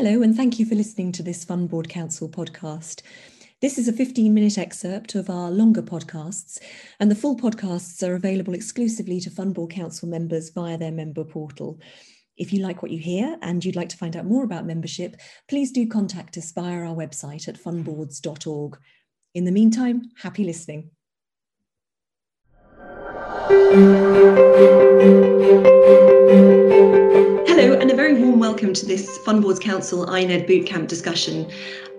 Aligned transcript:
Hello, 0.00 0.22
and 0.22 0.36
thank 0.36 0.60
you 0.60 0.64
for 0.64 0.76
listening 0.76 1.10
to 1.10 1.24
this 1.24 1.42
Fund 1.42 1.70
Board 1.70 1.88
Council 1.88 2.28
podcast. 2.28 3.02
This 3.60 3.78
is 3.78 3.88
a 3.88 3.92
15 3.92 4.32
minute 4.32 4.56
excerpt 4.56 5.16
of 5.16 5.28
our 5.28 5.50
longer 5.50 5.82
podcasts, 5.82 6.60
and 7.00 7.10
the 7.10 7.16
full 7.16 7.36
podcasts 7.36 8.00
are 8.06 8.14
available 8.14 8.54
exclusively 8.54 9.18
to 9.18 9.28
Fund 9.28 9.54
Board 9.54 9.72
Council 9.72 10.08
members 10.08 10.50
via 10.50 10.78
their 10.78 10.92
member 10.92 11.24
portal. 11.24 11.80
If 12.36 12.52
you 12.52 12.62
like 12.62 12.80
what 12.80 12.92
you 12.92 13.00
hear 13.00 13.38
and 13.42 13.64
you'd 13.64 13.74
like 13.74 13.88
to 13.88 13.96
find 13.96 14.16
out 14.16 14.24
more 14.24 14.44
about 14.44 14.66
membership, 14.66 15.16
please 15.48 15.72
do 15.72 15.84
contact 15.88 16.36
us 16.36 16.52
via 16.52 16.84
our 16.84 16.94
website 16.94 17.48
at 17.48 17.60
fundboards.org. 17.60 18.78
In 19.34 19.46
the 19.46 19.50
meantime, 19.50 20.02
happy 20.22 20.44
listening. 20.44 20.92
Hello, 27.48 27.76
and 27.76 27.90
a 27.90 27.96
very 27.96 28.07
welcome 28.48 28.72
to 28.72 28.86
this 28.86 29.18
Fund 29.18 29.42
Boards 29.42 29.58
Council 29.58 30.06
INED 30.06 30.48
Bootcamp 30.48 30.88
discussion. 30.88 31.46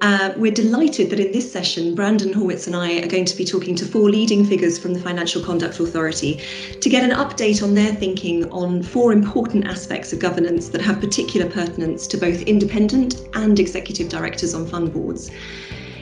Uh, 0.02 0.34
we're 0.36 0.52
delighted 0.52 1.12
that 1.12 1.20
in 1.20 1.32
this 1.32 1.50
session, 1.50 1.94
Brandon 1.94 2.34
Horwitz 2.34 2.66
and 2.66 2.76
I 2.76 3.02
are 3.02 3.08
going 3.08 3.26
to 3.26 3.38
be 3.38 3.46
talking 3.46 3.76
to 3.76 3.86
four 3.86 4.10
leading 4.10 4.44
figures 4.44 4.80
from 4.80 4.96
the 4.96 5.00
Financial 5.00 5.44
Conduct 5.44 5.80
Authority 5.80 6.42
to 6.82 6.90
get 6.90 7.04
an 7.04 7.12
update 7.12 7.62
on 7.62 7.76
their 7.76 7.94
thinking 7.94 8.52
on 8.52 8.82
four 8.82 9.14
important 9.14 9.68
aspects 9.68 10.12
of 10.12 10.18
governance 10.18 10.70
that 10.70 10.82
have 10.82 11.00
particular 11.00 11.48
pertinence 11.48 12.08
to 12.08 12.18
both 12.18 12.42
independent 12.42 13.28
and 13.36 13.60
executive 13.60 14.10
directors 14.10 14.56
on 14.56 14.66
fund 14.66 14.92
boards. 14.92 15.30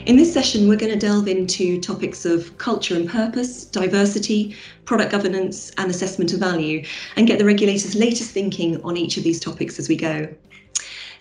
In 0.06 0.16
this 0.16 0.32
session, 0.32 0.68
we're 0.68 0.76
going 0.76 0.92
to 0.92 0.98
delve 0.98 1.28
into 1.28 1.80
topics 1.80 2.24
of 2.24 2.56
culture 2.58 2.94
and 2.94 3.08
purpose, 3.08 3.64
diversity, 3.64 4.56
product 4.84 5.12
governance, 5.12 5.70
and 5.76 5.90
assessment 5.90 6.32
of 6.32 6.40
value, 6.40 6.84
and 7.16 7.26
get 7.26 7.38
the 7.38 7.44
regulator's 7.44 7.94
latest 7.94 8.30
thinking 8.30 8.82
on 8.82 8.96
each 8.96 9.16
of 9.16 9.24
these 9.24 9.40
topics 9.40 9.78
as 9.78 9.88
we 9.88 9.96
go. 9.96 10.28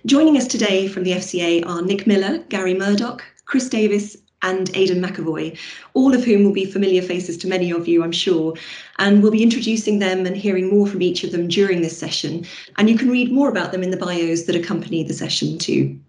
Joining 0.05 0.37
us 0.37 0.47
today 0.47 0.87
from 0.87 1.03
the 1.03 1.11
FCA 1.11 1.65
are 1.65 1.81
Nick 1.81 2.07
Miller, 2.07 2.37
Gary 2.49 2.73
Murdoch, 2.73 3.23
Chris 3.45 3.67
Davis, 3.67 4.15
and 4.41 4.69
Aidan 4.75 5.01
McAvoy, 5.01 5.57
all 5.93 6.13
of 6.13 6.23
whom 6.23 6.43
will 6.43 6.53
be 6.53 6.65
familiar 6.65 7.01
faces 7.01 7.37
to 7.37 7.47
many 7.47 7.71
of 7.71 7.87
you, 7.87 8.03
I'm 8.03 8.11
sure. 8.11 8.53
And 8.99 9.21
we'll 9.21 9.31
be 9.31 9.43
introducing 9.43 9.99
them 9.99 10.25
and 10.25 10.37
hearing 10.37 10.69
more 10.69 10.87
from 10.87 11.01
each 11.01 11.23
of 11.23 11.31
them 11.31 11.47
during 11.47 11.81
this 11.81 11.97
session. 11.97 12.45
And 12.77 12.89
you 12.89 12.97
can 12.97 13.09
read 13.09 13.31
more 13.31 13.49
about 13.49 13.71
them 13.71 13.83
in 13.83 13.91
the 13.91 13.97
bios 13.97 14.43
that 14.43 14.55
accompany 14.55 15.03
the 15.03 15.13
session 15.13 15.57
too. 15.57 15.99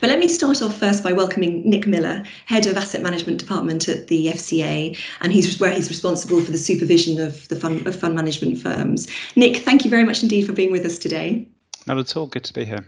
But 0.00 0.10
let 0.10 0.18
me 0.18 0.28
start 0.28 0.60
off 0.62 0.76
first 0.76 1.02
by 1.02 1.12
welcoming 1.12 1.68
Nick 1.68 1.86
Miller, 1.86 2.24
Head 2.46 2.66
of 2.66 2.76
Asset 2.76 3.02
Management 3.02 3.38
Department 3.38 3.88
at 3.88 4.08
the 4.08 4.26
FCA, 4.28 4.98
and 5.20 5.32
he's 5.32 5.60
where 5.60 5.72
he's 5.72 5.88
responsible 5.88 6.40
for 6.40 6.50
the 6.50 6.58
supervision 6.58 7.20
of 7.20 7.46
the 7.48 7.56
fund 7.56 7.86
of 7.86 7.94
fund 7.98 8.14
management 8.14 8.58
firms. 8.58 9.08
Nick, 9.36 9.58
thank 9.58 9.84
you 9.84 9.90
very 9.90 10.04
much 10.04 10.22
indeed 10.22 10.46
for 10.46 10.52
being 10.52 10.72
with 10.72 10.84
us 10.84 10.98
today. 10.98 11.46
Not 11.86 11.98
at 11.98 12.16
all. 12.16 12.26
Good 12.26 12.44
to 12.44 12.52
be 12.52 12.64
here. 12.64 12.84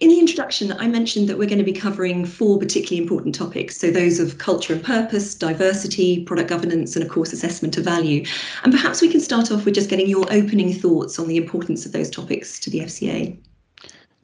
In 0.00 0.08
the 0.08 0.18
introduction, 0.18 0.72
I 0.72 0.88
mentioned 0.88 1.28
that 1.28 1.38
we're 1.38 1.48
going 1.48 1.58
to 1.58 1.64
be 1.64 1.72
covering 1.72 2.24
four 2.24 2.58
particularly 2.58 3.00
important 3.00 3.36
topics. 3.36 3.76
So, 3.76 3.90
those 3.90 4.18
of 4.18 4.38
culture 4.38 4.72
and 4.72 4.82
purpose, 4.82 5.34
diversity, 5.34 6.24
product 6.24 6.48
governance, 6.48 6.96
and 6.96 7.04
of 7.04 7.10
course, 7.10 7.32
assessment 7.32 7.78
of 7.78 7.84
value. 7.84 8.24
And 8.64 8.72
perhaps 8.72 9.00
we 9.00 9.08
can 9.08 9.20
start 9.20 9.52
off 9.52 9.64
with 9.64 9.74
just 9.74 9.88
getting 9.88 10.08
your 10.08 10.26
opening 10.32 10.74
thoughts 10.74 11.20
on 11.20 11.28
the 11.28 11.36
importance 11.36 11.86
of 11.86 11.92
those 11.92 12.10
topics 12.10 12.58
to 12.60 12.70
the 12.70 12.80
FCA. 12.80 13.38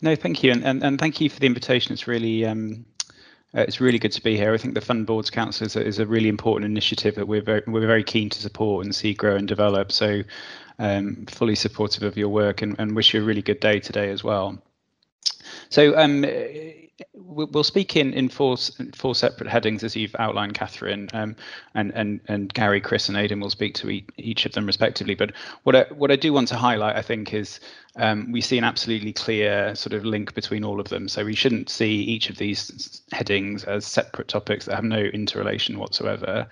No, 0.00 0.14
thank 0.14 0.42
you, 0.42 0.52
and 0.52 0.64
and, 0.64 0.82
and 0.82 0.98
thank 0.98 1.20
you 1.20 1.28
for 1.28 1.40
the 1.40 1.46
invitation. 1.46 1.92
It's 1.92 2.06
really 2.06 2.44
um, 2.44 2.84
uh, 3.54 3.62
it's 3.62 3.80
really 3.80 3.98
good 3.98 4.12
to 4.12 4.22
be 4.22 4.36
here. 4.36 4.52
I 4.52 4.58
think 4.58 4.74
the 4.74 4.80
Fund 4.80 5.06
Boards 5.06 5.30
Council 5.30 5.66
is 5.66 5.74
a, 5.74 5.84
is 5.84 5.98
a 5.98 6.06
really 6.06 6.28
important 6.28 6.70
initiative 6.70 7.14
that 7.16 7.26
we're 7.26 7.42
very 7.42 7.62
we're 7.66 7.86
very 7.86 8.04
keen 8.04 8.28
to 8.30 8.38
support 8.38 8.84
and 8.84 8.94
see 8.94 9.14
grow 9.14 9.36
and 9.36 9.48
develop. 9.48 9.90
So, 9.90 10.22
um, 10.78 11.26
fully 11.28 11.54
supportive 11.54 12.02
of 12.02 12.16
your 12.16 12.28
work 12.28 12.62
and, 12.62 12.76
and 12.78 12.94
wish 12.94 13.14
you 13.14 13.20
a 13.20 13.24
really 13.24 13.42
good 13.42 13.60
day 13.60 13.80
today 13.80 14.10
as 14.10 14.22
well. 14.22 14.58
So, 15.70 15.96
um, 15.98 16.24
we'll 17.14 17.64
speak 17.64 17.96
in, 17.96 18.12
in 18.12 18.28
four 18.28 18.56
four 18.94 19.14
separate 19.14 19.48
headings 19.48 19.84
as 19.84 19.96
you've 19.96 20.16
outlined, 20.18 20.54
Catherine, 20.54 21.08
um, 21.12 21.36
and 21.74 21.92
and 21.94 22.20
and 22.28 22.52
Gary, 22.54 22.80
Chris, 22.80 23.08
and 23.08 23.16
Aidan 23.16 23.40
will 23.40 23.50
speak 23.50 23.74
to 23.74 24.00
each 24.16 24.46
of 24.46 24.52
them 24.52 24.66
respectively. 24.66 25.14
But 25.14 25.32
what 25.62 25.76
I, 25.76 25.82
what 25.94 26.10
I 26.10 26.16
do 26.16 26.32
want 26.32 26.48
to 26.48 26.56
highlight, 26.56 26.96
I 26.96 27.02
think, 27.02 27.34
is 27.34 27.60
um, 27.96 28.30
we 28.30 28.40
see 28.40 28.58
an 28.58 28.64
absolutely 28.64 29.12
clear 29.12 29.74
sort 29.74 29.92
of 29.92 30.04
link 30.04 30.34
between 30.34 30.64
all 30.64 30.80
of 30.80 30.88
them. 30.88 31.08
So 31.08 31.24
we 31.24 31.34
shouldn't 31.34 31.68
see 31.68 31.94
each 32.02 32.30
of 32.30 32.36
these 32.36 33.02
headings 33.12 33.64
as 33.64 33.84
separate 33.86 34.28
topics 34.28 34.66
that 34.66 34.76
have 34.76 34.84
no 34.84 34.98
interrelation 34.98 35.78
whatsoever. 35.78 36.46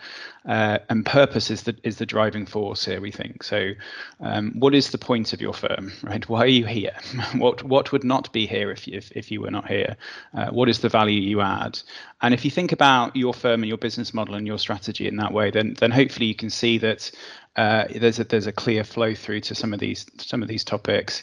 Uh, 0.44 0.78
and 0.88 1.04
purpose 1.04 1.50
is 1.50 1.62
the 1.64 1.76
is 1.82 1.96
the 1.98 2.06
driving 2.06 2.46
force 2.46 2.84
here. 2.84 3.00
We 3.00 3.10
think 3.10 3.42
so. 3.42 3.72
Um, 4.20 4.52
what 4.58 4.74
is 4.74 4.90
the 4.90 4.98
point 4.98 5.32
of 5.32 5.40
your 5.40 5.52
firm, 5.52 5.92
right? 6.02 6.28
Why 6.28 6.40
are 6.40 6.46
you 6.46 6.66
here? 6.66 6.96
what 7.36 7.62
what 7.62 7.92
would 7.92 8.04
not 8.04 8.32
be 8.32 8.46
here 8.46 8.70
if 8.70 8.86
you, 8.86 8.96
if, 8.96 9.10
if 9.12 9.30
you 9.30 9.40
were 9.40 9.50
not 9.50 9.68
here? 9.68 9.96
Uh, 10.36 10.50
what 10.50 10.69
is 10.69 10.80
the 10.80 10.88
value 10.88 11.20
you 11.20 11.41
add? 11.41 11.80
And 12.20 12.34
if 12.34 12.44
you 12.44 12.50
think 12.50 12.70
about 12.70 13.16
your 13.16 13.32
firm 13.32 13.62
and 13.62 13.69
your 13.69 13.78
business 13.78 14.12
model 14.12 14.34
and 14.34 14.47
your 14.47 14.58
strategy 14.58 15.08
in 15.08 15.16
that 15.16 15.32
way, 15.32 15.50
then 15.50 15.74
then 15.80 15.91
hopefully 15.91 16.26
you 16.26 16.34
can 16.34 16.50
see 16.50 16.78
that 16.78 17.10
uh, 17.56 17.84
there's 17.94 18.19
a 18.19 18.24
there's 18.24 18.47
a 18.47 18.52
clear 18.52 18.84
flow 18.84 19.14
through 19.14 19.41
to 19.41 19.54
some 19.54 19.72
of 19.72 19.80
these 19.80 20.06
some 20.19 20.42
of 20.42 20.48
these 20.48 20.64
topics. 20.64 21.22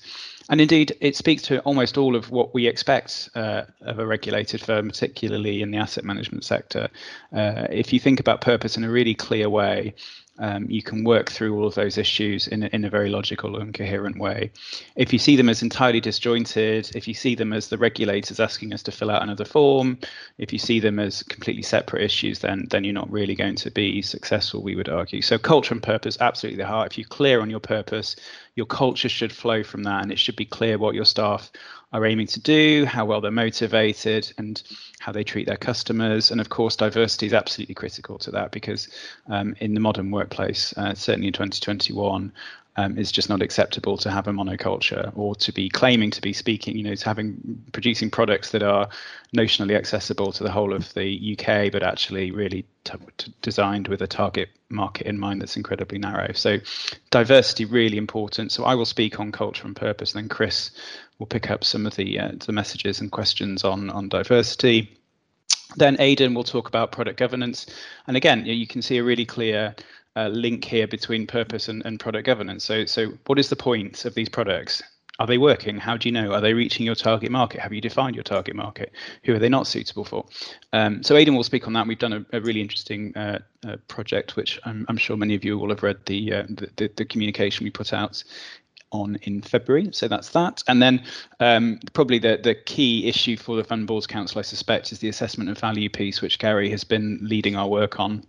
And 0.50 0.60
indeed, 0.60 0.96
it 1.00 1.16
speaks 1.16 1.42
to 1.44 1.62
almost 1.62 1.98
all 1.98 2.18
of 2.18 2.30
what 2.30 2.54
we 2.54 2.68
expect 2.68 3.30
uh, 3.34 3.64
of 3.82 4.00
a 4.00 4.06
regulated 4.06 4.62
firm, 4.62 4.90
particularly 4.90 5.62
in 5.62 5.72
the 5.72 5.78
asset 5.78 6.04
management 6.04 6.44
sector. 6.44 6.90
Uh, 7.32 7.68
if 7.70 7.94
you 7.94 8.00
think 8.00 8.20
about 8.20 8.42
purpose 8.42 8.76
in 8.76 8.84
a 8.84 8.90
really 8.90 9.16
clear 9.16 9.50
way, 9.50 9.94
um, 10.40 10.66
you 10.68 10.82
can 10.82 11.04
work 11.04 11.30
through 11.30 11.56
all 11.56 11.68
of 11.68 11.76
those 11.76 11.98
issues 11.98 12.48
in 12.48 12.64
a, 12.64 12.70
in 12.74 12.86
a 12.86 12.90
very 12.90 13.10
logical 13.10 13.58
and 13.58 13.74
coherent 13.74 14.18
way. 14.18 14.52
If 14.96 15.14
you 15.14 15.20
see 15.20 15.36
them 15.36 15.48
as 15.48 15.62
entirely 15.62 16.02
disjointed, 16.02 16.96
if 16.96 17.08
you 17.08 17.14
see 17.14 17.36
them 17.36 17.54
as 17.54 17.68
the 17.68 17.78
regulators 17.78 18.40
asking 18.40 18.74
us 18.74 18.82
to 18.84 18.92
fill 18.92 19.12
out 19.12 19.22
another 19.22 19.46
form, 19.46 20.00
if 20.40 20.52
you 20.52 20.58
see 20.58 20.80
them 20.80 20.98
as 21.00 21.22
completely 21.24 21.62
separate 21.62 22.04
issues, 22.04 22.40
then 22.40 22.68
then 22.72 22.84
you're 22.84 22.94
not 22.94 23.12
really 23.12 23.36
going 23.36 23.56
to 23.56 23.70
be 23.70 24.02
successful. 24.02 24.64
We 24.64 24.76
would 24.76 24.90
argue. 24.90 25.22
So 25.22 25.38
culture 25.38 25.74
and 25.74 25.84
purpose, 25.84 26.18
absolutely 26.20 26.64
the 26.64 26.68
heart. 26.68 26.92
If 26.92 26.98
you're 26.98 27.08
clear 27.08 27.40
on 27.40 27.52
your 27.52 27.60
purpose, 27.60 28.16
your 28.56 28.66
culture 28.66 29.10
should 29.10 29.32
flow 29.32 29.64
from 29.64 29.84
that, 29.84 30.02
and 30.02 30.12
it 30.12 30.18
should 30.18 30.36
be 30.36 30.46
clear 30.46 30.80
what 30.80 30.96
your 30.96 31.06
staff 31.06 31.52
are 31.94 32.06
aiming 32.06 32.28
to 32.28 32.40
do, 32.40 32.86
how 32.86 33.06
well 33.06 33.22
they're 33.22 33.32
motivated, 33.32 34.34
and 34.38 34.62
how 35.00 35.12
they 35.12 35.24
treat 35.24 35.48
their 35.48 35.58
customers. 35.58 36.32
And 36.32 36.42
of 36.42 36.50
course, 36.50 36.76
diversity 36.76 37.28
is 37.28 37.34
absolutely 37.34 37.76
critical 37.76 38.18
to 38.20 38.32
that 38.32 38.52
because 38.52 38.90
um, 39.28 39.56
in 39.60 39.76
the 39.76 39.80
modern 39.80 40.10
workplace, 40.10 40.74
uh, 40.76 40.96
certainly 40.96 41.28
in 41.28 41.34
2021, 41.34 42.32
um, 42.76 42.98
it's 42.98 43.12
just 43.12 43.30
not 43.30 43.42
acceptable 43.42 43.98
to 43.98 44.10
have 44.10 44.28
a 44.28 44.32
monoculture 44.32 45.12
or 45.16 45.36
to 45.36 45.52
be 45.52 45.70
claiming 45.70 46.10
to 46.12 46.22
be 46.22 46.34
speaking, 46.34 46.76
you 46.76 46.84
know, 46.84 46.96
to 46.96 47.06
having 47.06 47.64
producing 47.72 48.10
products 48.10 48.50
that 48.52 48.64
are 48.64 48.90
notionally 49.36 49.76
accessible 49.76 50.32
to 50.32 50.44
the 50.44 50.52
whole 50.52 50.74
of 50.74 50.92
the 50.96 51.38
UK, 51.38 51.72
but 51.72 51.84
actually 51.84 52.32
really 52.32 52.66
t- 52.84 52.94
t- 53.18 53.34
designed 53.42 53.88
with 53.88 54.02
a 54.02 54.08
target 54.08 54.50
market 54.70 55.06
in 55.06 55.20
mind 55.20 55.40
that's 55.42 55.56
incredibly 55.56 56.00
narrow. 56.00 56.32
So, 56.34 56.58
diversity 57.12 57.66
really 57.66 57.98
important. 57.98 58.52
So, 58.52 58.64
I 58.64 58.74
will 58.74 58.86
speak 58.86 59.20
on 59.20 59.32
culture 59.32 59.68
and 59.68 59.76
purpose, 59.76 60.16
and 60.16 60.24
then 60.24 60.30
Chris 60.30 60.72
will 61.20 61.28
pick 61.28 61.52
up 61.52 61.64
some 61.64 61.86
of 61.86 61.96
the 61.96 62.20
uh, 62.20 62.32
the 62.46 62.54
messages 62.54 63.00
and 63.00 63.12
questions 63.12 63.64
on 63.64 63.92
on 63.92 64.10
diversity. 64.10 64.98
Then 65.76 65.96
Aidan 66.00 66.34
will 66.34 66.44
talk 66.44 66.68
about 66.68 66.92
product 66.92 67.20
governance, 67.20 67.68
and 68.08 68.18
again, 68.18 68.46
you 68.46 68.66
can 68.66 68.82
see 68.82 68.98
a 68.98 69.04
really 69.04 69.26
clear 69.26 69.76
uh, 70.16 70.28
link 70.28 70.64
here 70.64 70.88
between 70.88 71.28
purpose 71.28 71.68
and, 71.70 71.86
and 71.86 72.00
product 72.00 72.26
governance. 72.26 72.64
So, 72.64 72.86
so 72.86 73.12
what 73.26 73.40
is 73.40 73.50
the 73.50 73.56
point 73.56 74.06
of 74.06 74.14
these 74.16 74.30
products? 74.30 74.82
Are 75.20 75.28
they 75.28 75.38
working? 75.38 75.78
How 75.78 75.96
do 75.96 76.10
you 76.10 76.12
know? 76.12 76.34
Are 76.34 76.42
they 76.42 76.54
reaching 76.54 76.88
your 76.88 76.96
target 76.96 77.30
market? 77.30 77.60
Have 77.60 77.72
you 77.72 77.82
defined 77.82 78.16
your 78.16 78.24
target 78.24 78.56
market? 78.56 78.92
Who 79.26 79.36
are 79.36 79.40
they 79.40 79.50
not 79.50 79.68
suitable 79.68 80.06
for? 80.06 80.26
Um, 80.74 81.04
so 81.04 81.16
Aidan 81.16 81.36
will 81.36 81.44
speak 81.44 81.68
on 81.68 81.74
that. 81.74 81.86
We've 81.86 82.00
done 82.00 82.14
a, 82.14 82.26
a 82.38 82.42
really 82.42 82.62
interesting 82.62 83.16
uh, 83.16 83.40
uh, 83.68 83.78
project, 83.88 84.36
which 84.36 84.60
I'm, 84.66 84.88
I'm, 84.90 84.98
sure 84.98 85.16
many 85.16 85.36
of 85.36 85.46
you 85.46 85.60
will 85.60 85.70
have 85.70 85.84
read 85.84 86.04
the, 86.08 86.34
uh, 86.34 86.44
the, 86.50 86.70
the, 86.78 86.92
the 86.96 87.06
communication 87.06 87.64
we 87.64 87.70
put 87.70 87.94
out 87.94 88.24
on 88.90 89.18
in 89.22 89.42
February. 89.44 89.90
So 89.92 90.08
that's 90.08 90.30
that. 90.30 90.64
And 90.68 90.82
then 90.82 91.04
um, 91.40 91.80
probably 91.94 92.18
the, 92.18 92.40
the 92.42 92.56
key 92.56 93.08
issue 93.08 93.38
for 93.38 93.56
the 93.56 93.64
Fund 93.64 93.86
Boards 93.86 94.08
Council, 94.08 94.40
I 94.40 94.44
suspect, 94.44 94.92
is 94.92 94.98
the 94.98 95.10
assessment 95.10 95.50
of 95.50 95.60
value 95.60 95.90
piece, 95.90 96.22
which 96.22 96.40
Gary 96.40 96.72
has 96.72 96.84
been 96.84 97.20
leading 97.22 97.56
our 97.56 97.68
work 97.68 98.00
on 98.00 98.26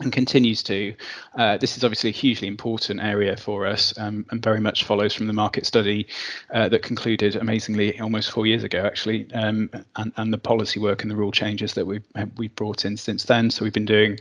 and 0.00 0.12
continues 0.12 0.62
to. 0.62 0.94
Uh, 1.36 1.56
this 1.58 1.76
is 1.76 1.84
obviously 1.84 2.10
a 2.10 2.12
hugely 2.12 2.46
important 2.46 3.00
area 3.00 3.36
for 3.36 3.66
us 3.66 3.96
um, 3.98 4.24
and 4.30 4.42
very 4.42 4.60
much 4.60 4.84
follows 4.84 5.12
from 5.12 5.26
the 5.26 5.32
market 5.32 5.66
study 5.66 6.06
uh, 6.54 6.68
that 6.68 6.82
concluded 6.82 7.34
amazingly 7.36 7.98
almost 8.00 8.30
four 8.30 8.46
years 8.46 8.62
ago, 8.62 8.84
actually, 8.84 9.26
um, 9.34 9.68
and, 9.96 10.12
and, 10.16 10.32
the 10.32 10.38
policy 10.38 10.78
work 10.78 11.02
and 11.02 11.10
the 11.10 11.16
rule 11.16 11.32
changes 11.32 11.74
that 11.74 11.86
we've, 11.86 12.04
we've 12.36 12.54
brought 12.54 12.84
in 12.84 12.96
since 12.96 13.24
then. 13.24 13.50
So 13.50 13.64
we've 13.64 13.72
been 13.72 13.84
doing 13.84 14.18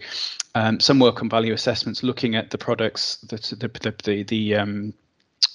um, 0.56 0.80
some 0.80 1.00
work 1.00 1.22
on 1.22 1.30
value 1.30 1.54
assessments, 1.54 2.02
looking 2.02 2.36
at 2.36 2.50
the 2.50 2.58
products, 2.58 3.18
that 3.30 3.44
the, 3.44 3.68
the, 3.68 3.96
the, 4.04 4.24
the 4.24 4.56
um, 4.56 4.94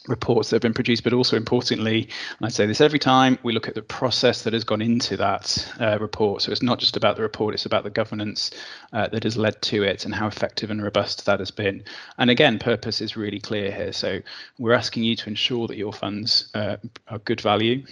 reports 0.08 0.50
that 0.50 0.56
have 0.56 0.62
been 0.62 0.74
produced, 0.74 1.04
but 1.04 1.12
also 1.12 1.36
importantly, 1.36 2.08
and 2.38 2.46
I 2.46 2.48
say 2.48 2.66
this 2.66 2.80
every 2.80 2.98
time, 2.98 3.38
we 3.42 3.52
look 3.52 3.68
at 3.68 3.74
the 3.74 3.82
process 3.82 4.42
that 4.42 4.52
has 4.52 4.64
gone 4.64 4.82
into 4.82 5.16
that 5.16 5.72
uh, 5.80 5.98
report. 6.00 6.42
So 6.42 6.50
it's 6.50 6.62
not 6.62 6.80
just 6.80 6.96
about 6.96 7.16
the 7.16 7.22
report, 7.22 7.54
it's 7.54 7.66
about 7.66 7.84
the 7.84 7.90
governance 7.90 8.50
uh, 8.92 9.08
that 9.08 9.22
has 9.22 9.36
led 9.36 9.60
to 9.62 9.82
it 9.84 10.04
and 10.04 10.14
how 10.14 10.26
effective 10.26 10.70
and 10.70 10.82
robust 10.82 11.24
that 11.26 11.38
has 11.38 11.50
been. 11.50 11.84
And 12.18 12.30
again, 12.30 12.58
purpose 12.58 13.00
is 13.00 13.16
really 13.16 13.40
clear 13.40 13.70
here. 13.70 13.92
So 13.92 14.20
we're 14.58 14.72
asking 14.72 15.04
you 15.04 15.14
to 15.16 15.28
ensure 15.28 15.68
that 15.68 15.76
your 15.76 15.92
funds 15.92 16.50
uh, 16.54 16.76
are 17.08 17.18
good 17.20 17.40
value, 17.40 17.84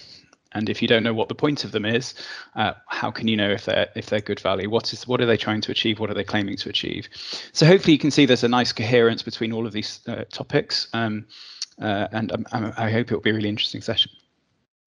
and 0.52 0.68
if 0.68 0.82
you 0.82 0.88
don't 0.88 1.04
know 1.04 1.14
what 1.14 1.28
the 1.28 1.34
point 1.34 1.64
of 1.64 1.70
them 1.70 1.84
is, 1.84 2.14
uh, 2.56 2.72
how 2.88 3.10
can 3.10 3.28
you 3.28 3.36
know 3.36 3.50
if 3.50 3.66
they're 3.66 3.88
if 3.94 4.06
they're 4.06 4.20
good 4.20 4.40
value? 4.40 4.68
What 4.68 4.92
is 4.92 5.06
what 5.06 5.20
are 5.20 5.26
they 5.26 5.36
trying 5.36 5.60
to 5.60 5.70
achieve? 5.70 6.00
What 6.00 6.10
are 6.10 6.14
they 6.14 6.24
claiming 6.24 6.56
to 6.56 6.68
achieve? 6.68 7.08
So 7.52 7.66
hopefully 7.66 7.92
you 7.92 8.00
can 8.00 8.10
see 8.10 8.26
there's 8.26 8.42
a 8.42 8.48
nice 8.48 8.72
coherence 8.72 9.22
between 9.22 9.52
all 9.52 9.64
of 9.64 9.72
these 9.72 10.00
uh, 10.08 10.24
topics, 10.30 10.88
um, 10.92 11.26
uh, 11.80 12.08
and 12.12 12.46
I 12.52 12.90
hope 12.90 13.10
it 13.10 13.14
will 13.14 13.20
be 13.20 13.30
a 13.30 13.34
really 13.34 13.48
interesting 13.48 13.82
session. 13.82 14.10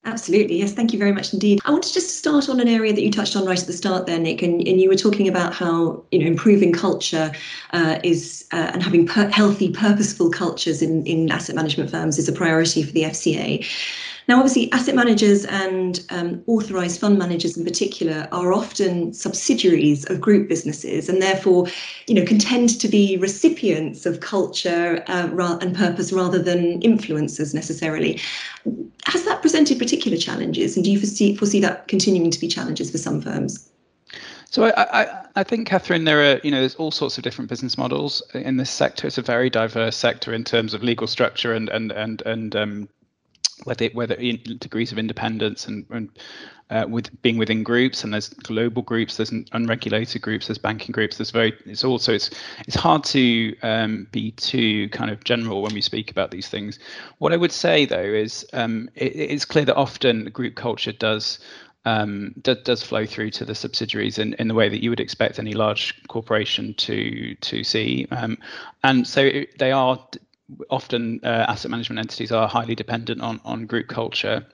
Absolutely. 0.05 0.57
Yes, 0.57 0.73
thank 0.73 0.91
you 0.91 0.99
very 0.99 1.13
much 1.13 1.31
indeed. 1.31 1.61
I 1.63 1.71
wanted 1.71 1.93
just 1.93 2.07
to 2.07 2.13
start 2.13 2.49
on 2.49 2.59
an 2.59 2.67
area 2.67 2.91
that 2.91 3.01
you 3.01 3.09
touched 3.09 3.37
on 3.37 3.45
right 3.45 3.59
at 3.59 3.67
the 3.67 3.73
start 3.73 4.05
there, 4.05 4.19
Nick, 4.19 4.41
and, 4.41 4.55
and 4.67 4.81
you 4.81 4.89
were 4.89 4.97
talking 4.97 5.29
about 5.29 5.53
how 5.53 6.03
you 6.11 6.19
know 6.19 6.25
improving 6.25 6.73
culture 6.73 7.31
uh, 7.71 7.99
is 8.03 8.45
uh, 8.51 8.71
and 8.73 8.83
having 8.83 9.07
per- 9.07 9.29
healthy, 9.29 9.71
purposeful 9.71 10.29
cultures 10.29 10.81
in, 10.81 11.05
in 11.05 11.31
asset 11.31 11.55
management 11.55 11.89
firms 11.89 12.19
is 12.19 12.27
a 12.27 12.33
priority 12.33 12.83
for 12.83 12.91
the 12.91 13.03
FCA. 13.03 13.65
Now, 14.27 14.37
obviously, 14.37 14.71
asset 14.71 14.95
managers 14.95 15.45
and 15.45 16.05
um, 16.09 16.43
authorised 16.47 16.99
fund 16.99 17.17
managers 17.19 17.57
in 17.57 17.65
particular 17.65 18.27
are 18.31 18.53
often 18.53 19.13
subsidiaries 19.13 20.09
of 20.09 20.21
group 20.21 20.47
businesses, 20.47 21.09
and 21.09 21.21
therefore, 21.21 21.67
you 22.07 22.15
know, 22.15 22.25
can 22.25 22.39
tend 22.39 22.79
to 22.79 22.87
be 22.87 23.17
recipients 23.17 24.05
of 24.05 24.21
culture 24.21 25.03
uh, 25.07 25.57
and 25.61 25.75
purpose 25.75 26.13
rather 26.13 26.39
than 26.39 26.79
influencers 26.81 27.53
necessarily. 27.53 28.19
Has 29.05 29.25
that 29.25 29.41
presented 29.41 29.77
particular 29.77 30.17
challenges, 30.17 30.75
and 30.77 30.85
do 30.85 30.91
you 30.91 30.99
foresee 30.99 31.35
foresee 31.35 31.59
that 31.59 31.87
continuing 31.87 32.31
to 32.31 32.39
be 32.39 32.47
challenges 32.47 32.89
for 32.91 32.97
some 32.97 33.21
firms? 33.21 33.69
So 34.49 34.65
I, 34.65 35.01
I, 35.01 35.25
I, 35.37 35.43
think, 35.43 35.67
Catherine, 35.67 36.05
there 36.05 36.21
are 36.21 36.39
you 36.43 36.51
know 36.51 36.59
there's 36.59 36.75
all 36.75 36.91
sorts 36.91 37.17
of 37.17 37.23
different 37.23 37.49
business 37.49 37.77
models 37.77 38.21
in 38.33 38.57
this 38.57 38.69
sector. 38.69 39.07
It's 39.07 39.17
a 39.17 39.23
very 39.23 39.49
diverse 39.49 39.97
sector 39.97 40.31
in 40.31 40.43
terms 40.43 40.73
of 40.73 40.83
legal 40.83 41.07
structure 41.07 41.53
and 41.53 41.69
and 41.69 41.91
and 41.91 42.21
and 42.21 42.55
um, 42.55 42.89
whether 43.63 43.87
whether 43.89 44.15
degrees 44.15 44.91
of 44.91 44.97
independence 44.97 45.67
and, 45.67 45.85
and 45.89 46.09
uh, 46.69 46.85
with 46.87 47.21
being 47.21 47.37
within 47.37 47.63
groups 47.63 48.03
and 48.03 48.13
there's 48.13 48.29
global 48.29 48.81
groups 48.81 49.17
there's 49.17 49.31
unregulated 49.51 50.21
groups 50.21 50.47
there's 50.47 50.57
banking 50.57 50.91
groups 50.91 51.17
there's 51.17 51.31
very 51.31 51.53
it's 51.65 51.83
also 51.83 52.13
it's 52.13 52.29
it's 52.67 52.75
hard 52.75 53.03
to 53.03 53.55
um, 53.61 54.07
be 54.11 54.31
too 54.31 54.89
kind 54.89 55.11
of 55.11 55.23
general 55.23 55.61
when 55.61 55.73
we 55.73 55.81
speak 55.81 56.09
about 56.09 56.31
these 56.31 56.47
things 56.47 56.79
what 57.19 57.33
i 57.33 57.37
would 57.37 57.51
say 57.51 57.85
though 57.85 57.99
is 57.99 58.45
um, 58.53 58.89
it, 58.95 59.15
it's 59.15 59.45
clear 59.45 59.65
that 59.65 59.75
often 59.75 60.25
group 60.25 60.55
culture 60.55 60.93
does 60.93 61.39
um, 61.85 62.33
does, 62.41 62.57
does 62.63 62.83
flow 62.83 63.05
through 63.05 63.31
to 63.31 63.45
the 63.45 63.55
subsidiaries 63.55 64.17
in, 64.17 64.33
in 64.35 64.47
the 64.47 64.53
way 64.53 64.69
that 64.69 64.81
you 64.81 64.89
would 64.89 64.99
expect 64.99 65.39
any 65.39 65.53
large 65.53 66.01
corporation 66.07 66.73
to 66.75 67.35
to 67.35 67.63
see. 67.63 68.07
Um, 68.11 68.37
and 68.83 69.05
so 69.05 69.43
they 69.59 69.71
are 69.71 69.99
often 70.69 71.19
uh, 71.23 71.45
asset 71.47 71.71
management 71.71 71.99
entities 71.99 72.31
are 72.31 72.47
highly 72.47 72.75
dependent 72.75 73.21
on 73.21 73.39
on 73.43 73.65
group 73.65 73.87
culture. 73.87 74.45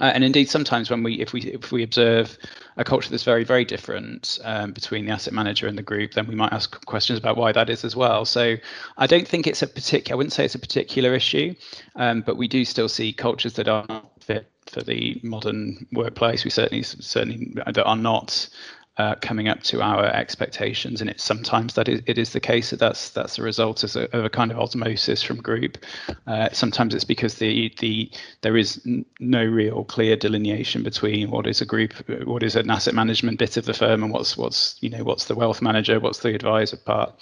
Uh, 0.00 0.10
and 0.14 0.24
indeed, 0.24 0.48
sometimes 0.48 0.90
when 0.90 1.02
we, 1.02 1.20
if 1.20 1.32
we, 1.32 1.40
if 1.42 1.72
we 1.72 1.82
observe 1.82 2.38
a 2.76 2.84
culture 2.84 3.10
that's 3.10 3.24
very, 3.24 3.44
very 3.44 3.64
different 3.64 4.38
um, 4.44 4.72
between 4.72 5.04
the 5.04 5.12
asset 5.12 5.34
manager 5.34 5.66
and 5.66 5.76
the 5.76 5.82
group, 5.82 6.12
then 6.12 6.26
we 6.26 6.34
might 6.34 6.52
ask 6.52 6.84
questions 6.86 7.18
about 7.18 7.36
why 7.36 7.52
that 7.52 7.68
is 7.68 7.84
as 7.84 7.94
well. 7.94 8.24
So, 8.24 8.56
I 8.96 9.06
don't 9.06 9.26
think 9.26 9.46
it's 9.46 9.62
a 9.62 9.66
particular. 9.66 10.14
I 10.14 10.16
wouldn't 10.16 10.32
say 10.32 10.44
it's 10.44 10.54
a 10.54 10.58
particular 10.60 11.14
issue, 11.14 11.54
um, 11.96 12.22
but 12.22 12.36
we 12.36 12.48
do 12.48 12.64
still 12.64 12.88
see 12.88 13.12
cultures 13.12 13.54
that 13.54 13.68
are 13.68 13.84
not 13.88 14.10
fit 14.20 14.50
for 14.66 14.82
the 14.82 15.20
modern 15.22 15.86
workplace. 15.92 16.44
We 16.44 16.50
certainly, 16.50 16.82
certainly 16.82 17.52
that 17.66 17.84
are 17.84 17.96
not 17.96 18.48
uh, 18.96 19.14
coming 19.16 19.48
up 19.48 19.62
to 19.62 19.80
our 19.80 20.04
expectations, 20.06 21.00
and 21.00 21.08
it's 21.08 21.24
sometimes 21.24 21.74
that 21.74 21.88
it 21.88 22.18
is 22.18 22.32
the 22.32 22.40
case 22.40 22.70
that 22.70 22.78
that's 22.78 23.10
that's 23.10 23.38
a 23.38 23.42
result 23.42 23.82
of 23.84 23.96
a, 23.96 24.16
of 24.16 24.24
a 24.24 24.28
kind 24.28 24.50
of 24.50 24.58
osmosis 24.58 25.22
from 25.22 25.40
group. 25.40 25.78
Uh, 26.26 26.48
sometimes 26.52 26.94
it's 26.94 27.04
because 27.04 27.36
the 27.36 27.72
the 27.78 28.10
there 28.42 28.56
is 28.56 28.84
no 29.18 29.44
real 29.44 29.84
clear 29.84 30.16
delineation 30.16 30.82
between 30.82 31.30
what 31.30 31.46
is 31.46 31.60
a 31.60 31.64
group, 31.64 31.94
what 32.26 32.42
is 32.42 32.56
an 32.56 32.68
asset 32.68 32.94
management 32.94 33.38
bit 33.38 33.56
of 33.56 33.64
the 33.64 33.72
firm, 33.72 34.02
and 34.02 34.12
what's 34.12 34.36
what's 34.36 34.76
you 34.80 34.90
know 34.90 35.04
what's 35.04 35.26
the 35.26 35.34
wealth 35.34 35.62
manager, 35.62 35.98
what's 35.98 36.18
the 36.18 36.34
advisor 36.34 36.76
part. 36.76 37.14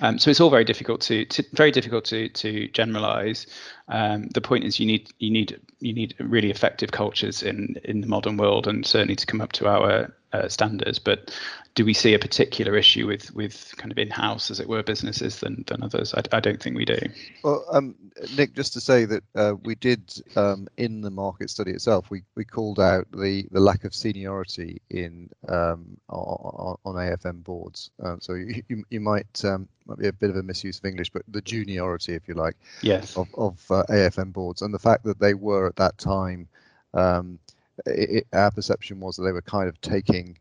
Um, 0.00 0.18
so 0.18 0.30
it's 0.30 0.40
all 0.40 0.50
very 0.50 0.64
difficult 0.64 1.00
to, 1.02 1.24
to 1.26 1.44
very 1.52 1.72
difficult 1.72 2.04
to 2.06 2.28
to 2.28 2.68
generalize. 2.68 3.46
Um, 3.88 4.28
the 4.28 4.40
point 4.40 4.64
is 4.64 4.78
you 4.78 4.86
need 4.86 5.12
you 5.18 5.30
need 5.30 5.60
you 5.80 5.92
need 5.92 6.14
really 6.20 6.50
effective 6.50 6.92
cultures 6.92 7.42
in 7.42 7.76
in 7.84 8.00
the 8.00 8.06
modern 8.06 8.36
world, 8.36 8.66
and 8.66 8.86
certainly 8.86 9.16
to 9.16 9.26
come 9.26 9.40
up 9.40 9.52
to 9.52 9.66
our 9.66 10.14
uh, 10.32 10.48
standards. 10.48 10.98
But 10.98 11.34
do 11.74 11.84
we 11.84 11.94
see 11.94 12.14
a 12.14 12.18
particular 12.18 12.76
issue 12.76 13.06
with 13.06 13.32
with 13.34 13.72
kind 13.76 13.92
of 13.92 13.98
in-house, 13.98 14.50
as 14.50 14.60
it 14.60 14.68
were, 14.68 14.82
businesses 14.82 15.40
than 15.40 15.64
than 15.68 15.82
others? 15.82 16.14
I, 16.14 16.22
I 16.32 16.40
don't 16.40 16.60
think 16.60 16.76
we 16.76 16.84
do. 16.84 16.98
Well, 17.42 17.64
um, 17.70 17.94
Nick, 18.36 18.54
just 18.54 18.72
to 18.72 18.80
say 18.80 19.04
that 19.04 19.22
uh, 19.34 19.54
we 19.62 19.74
did 19.76 20.12
um, 20.36 20.68
in 20.76 21.00
the 21.00 21.10
market 21.10 21.50
study 21.50 21.70
itself, 21.70 22.10
we, 22.10 22.22
we 22.34 22.44
called 22.44 22.80
out 22.80 23.06
the 23.12 23.46
the 23.50 23.60
lack 23.60 23.84
of 23.84 23.94
seniority 23.94 24.82
in 24.90 25.30
um, 25.48 25.96
on, 26.08 26.76
on, 26.84 26.94
AFM 26.94 27.44
boards. 27.44 27.90
Um, 28.02 28.18
so 28.20 28.34
you, 28.34 28.62
you, 28.68 28.84
you 28.90 29.00
might 29.00 29.44
um, 29.44 29.68
might 29.86 29.98
be 29.98 30.08
a 30.08 30.12
bit 30.12 30.30
of 30.30 30.36
a 30.36 30.42
misuse 30.42 30.78
of 30.78 30.84
English, 30.84 31.10
but 31.10 31.22
the 31.28 31.42
juniority, 31.42 32.14
if 32.14 32.26
you 32.26 32.34
like, 32.34 32.56
yes, 32.82 33.16
of 33.16 33.28
of 33.34 33.64
uh, 33.70 33.84
AFM 33.88 34.32
boards, 34.32 34.62
and 34.62 34.74
the 34.74 34.78
fact 34.78 35.04
that 35.04 35.20
they 35.20 35.34
were 35.34 35.66
at 35.66 35.76
that 35.76 35.96
time. 35.98 36.48
Um, 36.94 37.38
it, 37.86 38.26
our 38.32 38.50
perception 38.50 39.00
was 39.00 39.16
that 39.16 39.24
they 39.24 39.32
were 39.32 39.42
kind 39.42 39.68
of 39.68 39.80
taking 39.80 40.38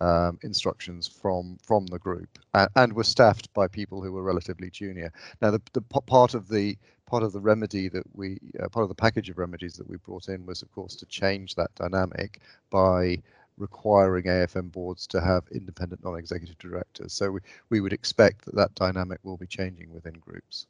um, 0.00 0.38
instructions 0.42 1.06
from 1.06 1.58
from 1.62 1.86
the 1.86 1.98
group 1.98 2.38
and, 2.54 2.70
and, 2.76 2.92
were 2.94 3.04
staffed 3.04 3.52
by 3.52 3.68
people 3.68 4.02
who 4.02 4.12
were 4.12 4.22
relatively 4.22 4.70
junior. 4.70 5.12
Now, 5.42 5.50
the, 5.50 5.60
the 5.74 5.82
part 5.82 6.34
of 6.34 6.48
the 6.48 6.78
part 7.06 7.22
of 7.22 7.32
the 7.32 7.40
remedy 7.40 7.88
that 7.88 8.04
we 8.14 8.38
uh, 8.58 8.68
part 8.68 8.84
of 8.84 8.88
the 8.88 8.94
package 8.94 9.28
of 9.28 9.36
remedies 9.36 9.74
that 9.74 9.88
we 9.88 9.96
brought 9.98 10.28
in 10.28 10.46
was, 10.46 10.62
of 10.62 10.72
course, 10.72 10.96
to 10.96 11.06
change 11.06 11.54
that 11.56 11.74
dynamic 11.74 12.40
by 12.70 13.22
requiring 13.58 14.24
AFM 14.24 14.72
boards 14.72 15.06
to 15.08 15.20
have 15.20 15.44
independent 15.52 16.02
non-executive 16.02 16.56
directors. 16.56 17.12
So 17.12 17.32
we, 17.32 17.40
we 17.68 17.80
would 17.80 17.92
expect 17.92 18.46
that 18.46 18.54
that 18.54 18.74
dynamic 18.74 19.20
will 19.22 19.36
be 19.36 19.46
changing 19.46 19.92
within 19.92 20.14
groups. 20.14 20.66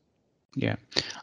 Yeah, 0.57 0.75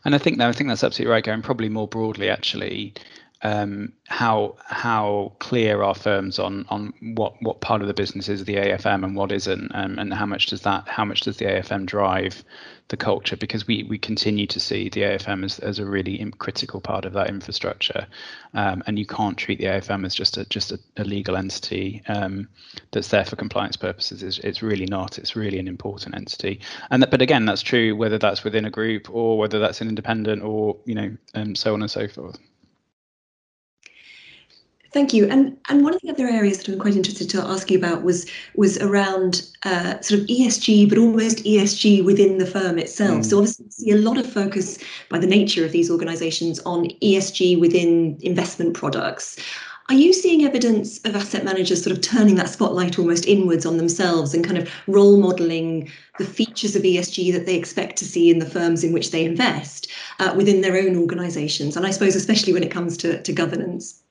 and 0.06 0.16
I 0.16 0.18
think 0.18 0.38
that 0.38 0.48
I 0.48 0.54
think 0.54 0.70
that's 0.70 0.86
absolutely 0.86 1.12
right, 1.12 1.24
Gary. 1.24 1.42
Probably 1.42 1.68
more 1.68 1.88
broadly, 1.88 2.30
actually, 2.30 2.94
um, 3.44 3.94
how 4.08 4.56
how 4.66 5.34
clear 5.40 5.84
are 5.84 5.94
firms 5.94 6.40
on 6.40 6.66
on 6.70 6.94
what 7.16 7.36
what 7.42 7.62
part 7.62 7.82
of 7.82 7.88
the 7.88 7.94
business 7.94 8.30
is 8.30 8.46
the 8.46 8.56
AFM 8.56 9.04
and 9.04 9.16
what 9.16 9.32
isn't, 9.32 9.72
um, 9.76 10.00
and 10.00 10.14
how 10.14 10.26
much 10.26 10.48
does 10.48 10.62
that 10.62 10.88
how 10.88 11.06
much 11.06 11.22
does 11.22 11.38
the 11.38 11.46
AFM 11.46 11.86
drive 11.86 12.44
the 12.88 12.98
culture? 12.98 13.38
Because 13.38 13.68
we 13.68 13.84
we 13.84 14.00
continue 14.00 14.48
to 14.48 14.60
see 14.60 14.90
the 14.90 15.02
AFM 15.02 15.46
as, 15.46 15.60
as 15.60 15.78
a 15.78 15.86
really 15.86 16.32
critical 16.40 16.82
part 16.82 17.06
of 17.06 17.14
that 17.14 17.30
infrastructure, 17.30 18.08
um, 18.56 18.82
and 18.88 18.98
you 18.98 19.06
can't 19.06 19.38
treat 19.38 19.60
the 19.60 19.66
AFM 19.66 20.04
as 20.04 20.16
just 20.16 20.38
a 20.38 20.46
just 20.46 20.72
a, 20.72 20.80
a 20.98 21.04
legal 21.04 21.38
entity 21.38 22.02
um, 22.08 22.48
that's 22.92 23.10
there 23.10 23.26
for 23.26 23.36
compliance 23.36 23.78
purposes. 23.78 24.24
It's, 24.24 24.40
it's 24.40 24.64
really 24.64 24.88
not. 24.88 25.20
It's 25.20 25.36
really 25.36 25.60
an 25.60 25.68
important 25.68 26.16
entity, 26.16 26.60
and 26.90 27.04
that, 27.04 27.12
but 27.12 27.22
again, 27.22 27.46
that's 27.46 27.62
true 27.62 27.96
whether 27.96 28.18
that's 28.18 28.44
within 28.44 28.66
a 28.66 28.72
group 28.72 29.14
or 29.14 29.38
whether 29.38 29.60
that's 29.60 29.80
an 29.80 29.90
independent 29.90 30.42
or 30.42 30.76
you 30.86 30.96
know, 30.96 31.16
and 31.36 31.56
so 31.56 31.76
on 31.76 31.84
and 31.84 31.92
so 31.92 32.08
forth. 32.08 32.40
Thank 34.98 35.14
you. 35.14 35.28
And 35.28 35.56
and 35.70 35.84
one 35.84 35.94
of 35.94 36.02
the 36.02 36.10
other 36.10 36.26
areas 36.26 36.58
that 36.58 36.70
I'm 36.70 36.80
quite 36.80 36.96
interested 36.96 37.30
to 37.30 37.42
ask 37.44 37.70
you 37.70 37.78
about 37.78 38.02
was 38.02 38.26
was 38.56 38.80
around 38.80 39.48
uh, 39.62 40.02
sort 40.02 40.22
of 40.22 40.26
ESG, 40.26 40.90
but 40.90 40.98
almost 40.98 41.44
ESG 41.44 42.04
within 42.04 42.40
the 42.40 42.48
firm 42.48 42.80
itself. 42.80 43.20
Mm. 43.20 43.26
So 43.26 43.38
obviously, 43.38 43.66
we 43.66 43.72
see 43.72 43.92
a 43.92 43.98
lot 43.98 44.18
of 44.18 44.26
focus 44.26 44.80
by 45.10 45.20
the 45.20 45.28
nature 45.28 45.64
of 45.64 45.72
these 45.72 45.92
organisations 45.92 46.60
on 46.62 46.90
ESG 47.04 47.60
within 47.60 48.18
investment 48.22 48.74
products. 48.74 49.38
Are 49.88 49.94
you 49.94 50.14
seeing 50.14 50.44
evidence 50.44 50.98
of 51.06 51.16
asset 51.16 51.46
managers 51.46 51.84
sort 51.84 51.96
of 51.96 52.02
turning 52.02 52.34
that 52.38 52.50
spotlight 52.50 52.98
almost 52.98 53.28
inwards 53.28 53.68
on 53.68 53.78
themselves 53.78 54.34
and 54.34 54.44
kind 54.44 54.58
of 54.58 54.68
role 54.88 55.18
modelling 55.18 55.92
the 56.18 56.26
features 56.26 56.76
of 56.76 56.82
ESG 56.82 57.32
that 57.34 57.46
they 57.46 57.56
expect 57.56 57.98
to 57.98 58.06
see 58.06 58.32
in 58.32 58.40
the 58.40 58.50
firms 58.50 58.84
in 58.84 58.94
which 58.94 59.12
they 59.12 59.24
invest 59.24 59.92
uh, 60.20 60.34
within 60.36 60.62
their 60.62 60.76
own 60.76 60.98
organisations? 60.98 61.78
And 61.78 61.86
I 61.86 61.92
suppose 61.92 62.16
especially 62.16 62.52
when 62.52 62.64
it 62.64 62.72
comes 62.72 62.98
to, 62.98 63.22
to 63.22 63.32
governance. 63.32 64.02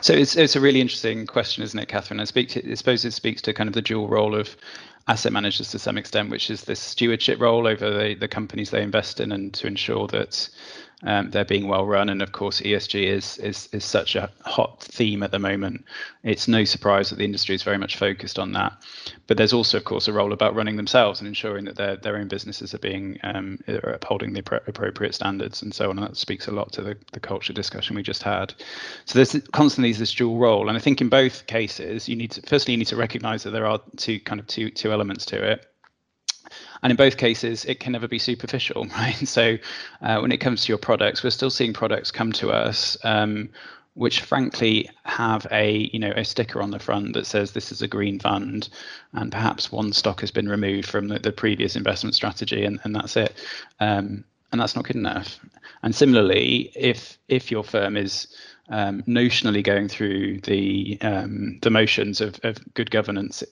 So 0.00 0.12
it's 0.12 0.36
it's 0.36 0.56
a 0.56 0.60
really 0.60 0.80
interesting 0.80 1.26
question, 1.26 1.62
isn't 1.62 1.78
it, 1.78 1.88
Catherine? 1.88 2.20
I 2.20 2.24
speak 2.24 2.48
to, 2.50 2.70
I 2.70 2.74
suppose 2.74 3.04
it 3.04 3.12
speaks 3.12 3.40
to 3.42 3.52
kind 3.52 3.68
of 3.68 3.74
the 3.74 3.82
dual 3.82 4.08
role 4.08 4.34
of 4.34 4.56
asset 5.08 5.32
managers 5.32 5.70
to 5.70 5.78
some 5.78 5.98
extent, 5.98 6.30
which 6.30 6.50
is 6.50 6.64
this 6.64 6.80
stewardship 6.80 7.40
role 7.40 7.66
over 7.66 7.90
the, 7.90 8.14
the 8.14 8.28
companies 8.28 8.70
they 8.70 8.82
invest 8.82 9.20
in 9.20 9.32
and 9.32 9.52
to 9.54 9.66
ensure 9.66 10.06
that 10.08 10.48
um, 11.04 11.30
they're 11.30 11.44
being 11.44 11.68
well 11.68 11.86
run. 11.86 12.08
And 12.08 12.22
of 12.22 12.32
course, 12.32 12.60
ESG 12.60 13.06
is, 13.06 13.38
is 13.38 13.68
is 13.72 13.84
such 13.84 14.14
a 14.16 14.30
hot 14.44 14.82
theme 14.82 15.22
at 15.22 15.30
the 15.30 15.38
moment. 15.38 15.84
It's 16.22 16.48
no 16.48 16.64
surprise 16.64 17.10
that 17.10 17.16
the 17.16 17.24
industry 17.24 17.54
is 17.54 17.62
very 17.62 17.78
much 17.78 17.96
focused 17.96 18.38
on 18.38 18.52
that. 18.52 18.72
But 19.26 19.36
there's 19.36 19.52
also, 19.52 19.78
of 19.78 19.84
course, 19.84 20.08
a 20.08 20.12
role 20.12 20.32
about 20.32 20.54
running 20.54 20.76
themselves 20.76 21.20
and 21.20 21.26
ensuring 21.26 21.64
that 21.64 21.76
their 21.76 21.96
their 21.96 22.16
own 22.16 22.28
businesses 22.28 22.74
are 22.74 22.78
being 22.78 23.18
um, 23.22 23.58
are 23.68 23.94
upholding 23.94 24.32
the 24.32 24.40
appropriate 24.66 25.14
standards 25.14 25.62
and 25.62 25.74
so 25.74 25.90
on. 25.90 25.98
And 25.98 26.06
that 26.06 26.16
speaks 26.16 26.46
a 26.46 26.52
lot 26.52 26.72
to 26.72 26.82
the, 26.82 26.96
the 27.12 27.20
culture 27.20 27.52
discussion 27.52 27.96
we 27.96 28.02
just 28.02 28.22
had. 28.22 28.54
So 29.04 29.18
there's 29.18 29.36
constantly 29.52 29.92
this 29.92 30.14
dual 30.14 30.38
role, 30.38 30.68
and 30.68 30.76
I 30.76 30.80
think 30.80 31.00
in 31.00 31.08
both 31.08 31.46
cases, 31.46 32.08
you 32.08 32.16
need 32.16 32.30
to 32.32 32.42
firstly 32.42 32.72
you 32.72 32.78
need 32.78 32.88
to 32.88 32.96
recognise 32.96 33.42
that 33.42 33.50
there 33.50 33.66
are 33.66 33.80
two 33.96 34.20
kind 34.20 34.40
of 34.40 34.46
two 34.46 34.70
two 34.70 34.92
elements 34.92 35.24
to 35.26 35.42
it 35.42 35.71
and 36.82 36.90
in 36.90 36.96
both 36.96 37.16
cases, 37.16 37.64
it 37.64 37.80
can 37.80 37.92
never 37.92 38.08
be 38.08 38.18
superficial, 38.18 38.86
right? 38.96 39.28
So 39.28 39.56
uh, 40.00 40.18
when 40.20 40.32
it 40.32 40.38
comes 40.38 40.64
to 40.64 40.68
your 40.68 40.78
products, 40.78 41.22
we're 41.22 41.30
still 41.30 41.50
seeing 41.50 41.72
products 41.72 42.10
come 42.10 42.32
to 42.32 42.50
us 42.50 42.96
um, 43.04 43.50
which 43.94 44.22
frankly 44.22 44.88
have 45.04 45.46
a 45.50 45.90
you 45.92 45.98
know 45.98 46.12
a 46.16 46.24
sticker 46.24 46.62
on 46.62 46.70
the 46.70 46.78
front 46.78 47.12
that 47.12 47.26
says 47.26 47.52
this 47.52 47.70
is 47.70 47.82
a 47.82 47.88
green 47.88 48.18
fund 48.18 48.68
and 49.12 49.30
perhaps 49.30 49.70
one 49.70 49.92
stock 49.92 50.20
has 50.20 50.30
been 50.30 50.48
removed 50.48 50.88
from 50.88 51.08
the, 51.08 51.18
the 51.18 51.32
previous 51.32 51.76
investment 51.76 52.14
strategy 52.14 52.64
and, 52.64 52.80
and 52.84 52.94
that's 52.94 53.16
it 53.16 53.34
um, 53.80 54.24
and 54.50 54.60
that's 54.60 54.74
not 54.74 54.84
good 54.84 54.96
enough 54.96 55.38
and 55.82 55.94
similarly 55.94 56.72
if 56.74 57.18
if 57.28 57.50
your 57.50 57.62
firm 57.62 57.96
is 57.96 58.28
um, 58.68 59.02
notionally 59.02 59.62
going 59.62 59.88
through 59.88 60.40
the 60.40 60.98
um, 61.02 61.58
the 61.62 61.70
motions 61.70 62.20
of, 62.20 62.38
of 62.42 62.58
good 62.74 62.90
governance 62.90 63.42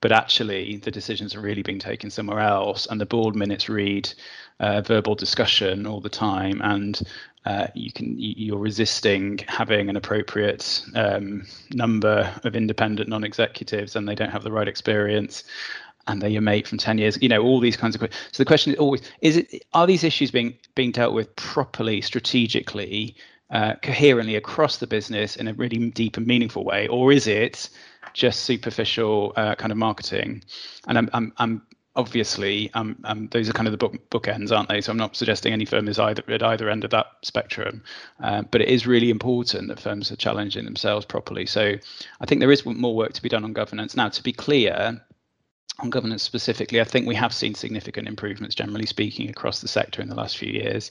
but 0.00 0.12
actually 0.12 0.78
the 0.78 0.90
decisions 0.90 1.34
are 1.34 1.40
really 1.40 1.62
being 1.62 1.78
taken 1.78 2.10
somewhere 2.10 2.40
else 2.40 2.86
and 2.86 3.00
the 3.00 3.06
board 3.06 3.34
minutes 3.34 3.68
read 3.68 4.12
uh, 4.60 4.80
verbal 4.82 5.14
discussion 5.14 5.86
all 5.86 6.00
the 6.00 6.08
time 6.08 6.60
and 6.62 7.02
uh, 7.44 7.66
you 7.74 7.90
can 7.90 8.14
you're 8.18 8.58
resisting 8.58 9.38
having 9.48 9.88
an 9.88 9.96
appropriate 9.96 10.82
um, 10.94 11.44
number 11.72 12.32
of 12.44 12.54
independent 12.54 13.08
non-executives 13.08 13.96
and 13.96 14.08
they 14.08 14.14
don't 14.14 14.30
have 14.30 14.44
the 14.44 14.52
right 14.52 14.68
experience 14.68 15.44
and 16.06 16.20
they're 16.20 16.30
your 16.30 16.42
mate 16.42 16.66
from 16.66 16.78
10 16.78 16.98
years 16.98 17.18
you 17.20 17.28
know 17.28 17.42
all 17.42 17.60
these 17.60 17.76
kinds 17.76 17.94
of 17.94 18.00
questions 18.00 18.28
so 18.32 18.42
the 18.42 18.46
question 18.46 18.72
is 18.72 18.78
always 18.78 19.02
is 19.20 19.36
it 19.36 19.64
are 19.72 19.86
these 19.86 20.04
issues 20.04 20.30
being 20.30 20.54
being 20.74 20.92
dealt 20.92 21.14
with 21.14 21.34
properly 21.36 22.00
strategically 22.00 23.14
uh, 23.52 23.74
coherently 23.82 24.36
across 24.36 24.78
the 24.78 24.86
business 24.86 25.36
in 25.36 25.48
a 25.48 25.54
really 25.54 25.90
deep 25.90 26.16
and 26.16 26.26
meaningful 26.26 26.64
way 26.64 26.88
or 26.88 27.12
is 27.12 27.26
it 27.26 27.70
just 28.12 28.40
superficial 28.40 29.32
uh, 29.36 29.54
kind 29.54 29.70
of 29.70 29.78
marketing 29.78 30.42
and 30.88 30.98
I'm, 30.98 31.08
I'm 31.12 31.32
i'm 31.38 31.62
obviously, 31.94 32.70
um, 32.74 32.96
um, 33.04 33.28
those 33.32 33.48
are 33.48 33.52
kind 33.52 33.68
of 33.68 33.72
the 33.72 33.78
book 33.78 33.94
bookends, 34.10 34.54
aren't 34.54 34.68
they? 34.68 34.80
So 34.80 34.90
I'm 34.90 34.98
not 34.98 35.16
suggesting 35.16 35.52
any 35.52 35.64
firm 35.64 35.88
is 35.88 35.98
either 35.98 36.22
at 36.28 36.42
either 36.42 36.70
end 36.70 36.84
of 36.84 36.90
that 36.90 37.06
spectrum, 37.22 37.82
uh, 38.20 38.42
but 38.50 38.60
it 38.60 38.68
is 38.68 38.86
really 38.86 39.10
important 39.10 39.68
that 39.68 39.80
firms 39.80 40.10
are 40.10 40.16
challenging 40.16 40.64
themselves 40.64 41.04
properly. 41.04 41.46
So 41.46 41.74
I 42.20 42.26
think 42.26 42.40
there 42.40 42.52
is 42.52 42.64
more 42.64 42.94
work 42.94 43.12
to 43.12 43.22
be 43.22 43.28
done 43.28 43.44
on 43.44 43.52
governance. 43.52 43.94
Now, 43.94 44.08
to 44.08 44.22
be 44.22 44.32
clear, 44.32 45.00
on 45.78 45.90
governance 45.90 46.22
specifically, 46.22 46.80
I 46.80 46.84
think 46.84 47.06
we 47.06 47.14
have 47.14 47.34
seen 47.34 47.54
significant 47.54 48.08
improvements, 48.08 48.54
generally 48.54 48.86
speaking, 48.86 49.28
across 49.28 49.60
the 49.60 49.68
sector 49.68 50.00
in 50.00 50.08
the 50.08 50.14
last 50.14 50.38
few 50.38 50.52
years. 50.52 50.90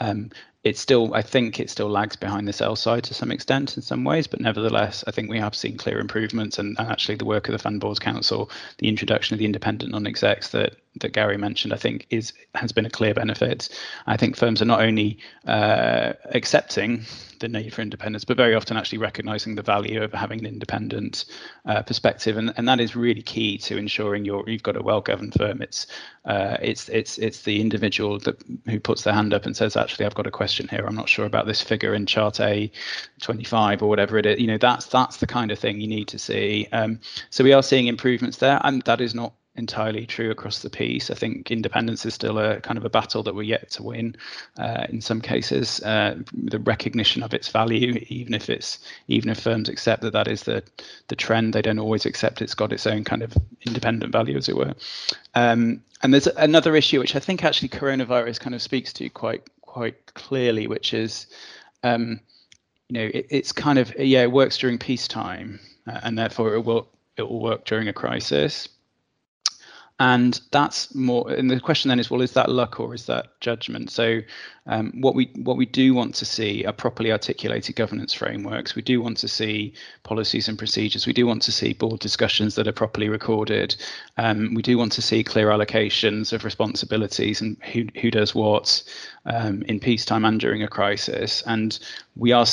Um, 0.00 0.30
it's 0.62 0.80
still, 0.80 1.14
I 1.14 1.22
think 1.22 1.58
it 1.58 1.70
still 1.70 1.88
lags 1.88 2.16
behind 2.16 2.46
the 2.46 2.52
sell 2.52 2.76
side 2.76 3.04
to 3.04 3.14
some 3.14 3.30
extent 3.30 3.76
in 3.76 3.82
some 3.82 4.04
ways, 4.04 4.26
but 4.26 4.40
nevertheless, 4.40 5.02
I 5.06 5.10
think 5.10 5.30
we 5.30 5.38
have 5.38 5.54
seen 5.54 5.78
clear 5.78 5.98
improvements 5.98 6.58
and, 6.58 6.76
and 6.78 6.88
actually 6.90 7.14
the 7.14 7.24
work 7.24 7.48
of 7.48 7.52
the 7.52 7.58
Fund 7.58 7.80
Boards 7.80 7.98
Council, 7.98 8.50
the 8.78 8.88
introduction 8.88 9.34
of 9.34 9.38
the 9.38 9.46
independent 9.46 9.92
non-execs 9.92 10.50
that 10.50 10.76
that 10.96 11.12
Gary 11.12 11.36
mentioned, 11.36 11.72
I 11.72 11.76
think 11.76 12.06
is 12.10 12.32
has 12.56 12.72
been 12.72 12.84
a 12.84 12.90
clear 12.90 13.14
benefit. 13.14 13.68
I 14.08 14.16
think 14.16 14.36
firms 14.36 14.60
are 14.60 14.64
not 14.64 14.80
only 14.80 15.18
uh, 15.46 16.14
accepting 16.32 17.04
the 17.38 17.48
need 17.48 17.72
for 17.72 17.80
independence, 17.80 18.24
but 18.24 18.36
very 18.36 18.56
often 18.56 18.76
actually 18.76 18.98
recognizing 18.98 19.54
the 19.54 19.62
value 19.62 20.02
of 20.02 20.12
having 20.12 20.40
an 20.40 20.46
independent 20.46 21.26
uh, 21.64 21.82
perspective, 21.82 22.36
and, 22.36 22.52
and 22.56 22.68
that 22.68 22.80
is 22.80 22.96
really 22.96 23.22
key 23.22 23.56
to 23.58 23.76
ensuring 23.76 24.24
you're 24.24 24.42
you've 24.48 24.64
got 24.64 24.76
a 24.76 24.82
well-governed 24.82 25.32
firm. 25.34 25.62
It's 25.62 25.86
uh, 26.24 26.56
it's 26.60 26.88
it's 26.88 27.18
it's 27.18 27.42
the 27.42 27.60
individual 27.60 28.18
that 28.20 28.42
who 28.66 28.80
puts 28.80 29.04
their 29.04 29.14
hand 29.14 29.32
up 29.32 29.46
and 29.46 29.56
says, 29.56 29.76
actually, 29.76 30.06
I've 30.06 30.16
got 30.16 30.26
a 30.26 30.32
question 30.32 30.49
here. 30.50 30.84
I'm 30.86 30.94
not 30.94 31.08
sure 31.08 31.26
about 31.26 31.46
this 31.46 31.60
figure 31.60 31.94
in 31.94 32.06
chart 32.06 32.40
A, 32.40 32.70
25 33.20 33.82
or 33.82 33.88
whatever 33.88 34.18
it 34.18 34.26
is. 34.26 34.40
You 34.40 34.46
know, 34.46 34.58
that's 34.58 34.86
that's 34.86 35.18
the 35.18 35.26
kind 35.26 35.50
of 35.50 35.58
thing 35.58 35.80
you 35.80 35.88
need 35.88 36.08
to 36.08 36.18
see. 36.18 36.68
Um, 36.72 37.00
so 37.30 37.44
we 37.44 37.52
are 37.52 37.62
seeing 37.62 37.86
improvements 37.86 38.38
there, 38.38 38.60
and 38.64 38.82
that 38.82 39.00
is 39.00 39.14
not 39.14 39.32
entirely 39.56 40.06
true 40.06 40.30
across 40.30 40.60
the 40.60 40.70
piece. 40.70 41.10
I 41.10 41.14
think 41.14 41.50
independence 41.50 42.06
is 42.06 42.14
still 42.14 42.38
a 42.38 42.60
kind 42.60 42.78
of 42.78 42.84
a 42.84 42.90
battle 42.90 43.22
that 43.24 43.34
we're 43.34 43.42
yet 43.42 43.70
to 43.72 43.82
win. 43.82 44.16
Uh, 44.58 44.86
in 44.88 45.00
some 45.00 45.20
cases, 45.20 45.80
uh, 45.82 46.16
the 46.32 46.58
recognition 46.60 47.22
of 47.22 47.34
its 47.34 47.48
value, 47.48 48.04
even 48.08 48.34
if 48.34 48.48
it's 48.48 48.78
even 49.08 49.30
if 49.30 49.40
firms 49.40 49.68
accept 49.68 50.02
that 50.02 50.12
that 50.12 50.28
is 50.28 50.44
the 50.44 50.62
the 51.08 51.16
trend, 51.16 51.52
they 51.52 51.62
don't 51.62 51.78
always 51.78 52.06
accept 52.06 52.42
it's 52.42 52.54
got 52.54 52.72
its 52.72 52.86
own 52.86 53.04
kind 53.04 53.22
of 53.22 53.36
independent 53.66 54.12
value, 54.12 54.36
as 54.36 54.48
it 54.48 54.56
were. 54.56 54.74
Um, 55.34 55.82
and 56.02 56.14
there's 56.14 56.26
another 56.28 56.76
issue 56.76 56.98
which 56.98 57.14
I 57.14 57.20
think 57.20 57.44
actually 57.44 57.68
coronavirus 57.68 58.40
kind 58.40 58.54
of 58.54 58.62
speaks 58.62 58.92
to 58.94 59.08
quite 59.10 59.42
quite 59.70 60.14
clearly, 60.14 60.66
which 60.66 60.92
is. 60.94 61.26
Um, 61.82 62.20
you 62.88 62.94
know, 62.94 63.10
it, 63.14 63.26
it's 63.30 63.52
kind 63.52 63.78
of 63.78 63.94
yeah, 63.96 64.22
it 64.22 64.32
works 64.32 64.58
during 64.58 64.76
peacetime, 64.76 65.60
uh, 65.86 66.00
and 66.02 66.18
therefore 66.18 66.54
it 66.54 66.64
will 66.64 66.88
it 67.16 67.22
will 67.22 67.40
work 67.40 67.64
during 67.64 67.86
a 67.86 67.92
crisis 67.92 68.68
and 70.00 70.40
that's 70.50 70.94
more 70.94 71.30
and 71.30 71.50
the 71.50 71.60
question 71.60 71.90
then 71.90 72.00
is 72.00 72.10
well 72.10 72.22
is 72.22 72.32
that 72.32 72.48
luck 72.48 72.80
or 72.80 72.94
is 72.94 73.06
that 73.06 73.38
judgment 73.40 73.90
so 73.90 74.20
um, 74.70 74.92
what 75.00 75.16
we 75.16 75.30
what 75.34 75.56
we 75.56 75.66
do 75.66 75.94
want 75.94 76.14
to 76.14 76.24
see 76.24 76.64
are 76.64 76.72
properly 76.72 77.10
articulated 77.10 77.74
governance 77.74 78.14
frameworks. 78.14 78.76
We 78.76 78.82
do 78.82 79.02
want 79.02 79.16
to 79.18 79.28
see 79.28 79.74
policies 80.04 80.48
and 80.48 80.56
procedures. 80.56 81.08
We 81.08 81.12
do 81.12 81.26
want 81.26 81.42
to 81.42 81.52
see 81.52 81.72
board 81.72 81.98
discussions 81.98 82.54
that 82.54 82.68
are 82.68 82.72
properly 82.72 83.08
recorded. 83.08 83.74
Um, 84.16 84.54
we 84.54 84.62
do 84.62 84.78
want 84.78 84.92
to 84.92 85.02
see 85.02 85.24
clear 85.24 85.48
allocations 85.48 86.32
of 86.32 86.44
responsibilities 86.44 87.40
and 87.40 87.56
who 87.72 87.86
who 88.00 88.12
does 88.12 88.32
what 88.32 88.82
um, 89.26 89.62
in 89.62 89.80
peacetime 89.80 90.24
and 90.24 90.38
during 90.38 90.62
a 90.62 90.68
crisis. 90.68 91.42
And 91.46 91.76
we 92.16 92.32
are 92.32 92.46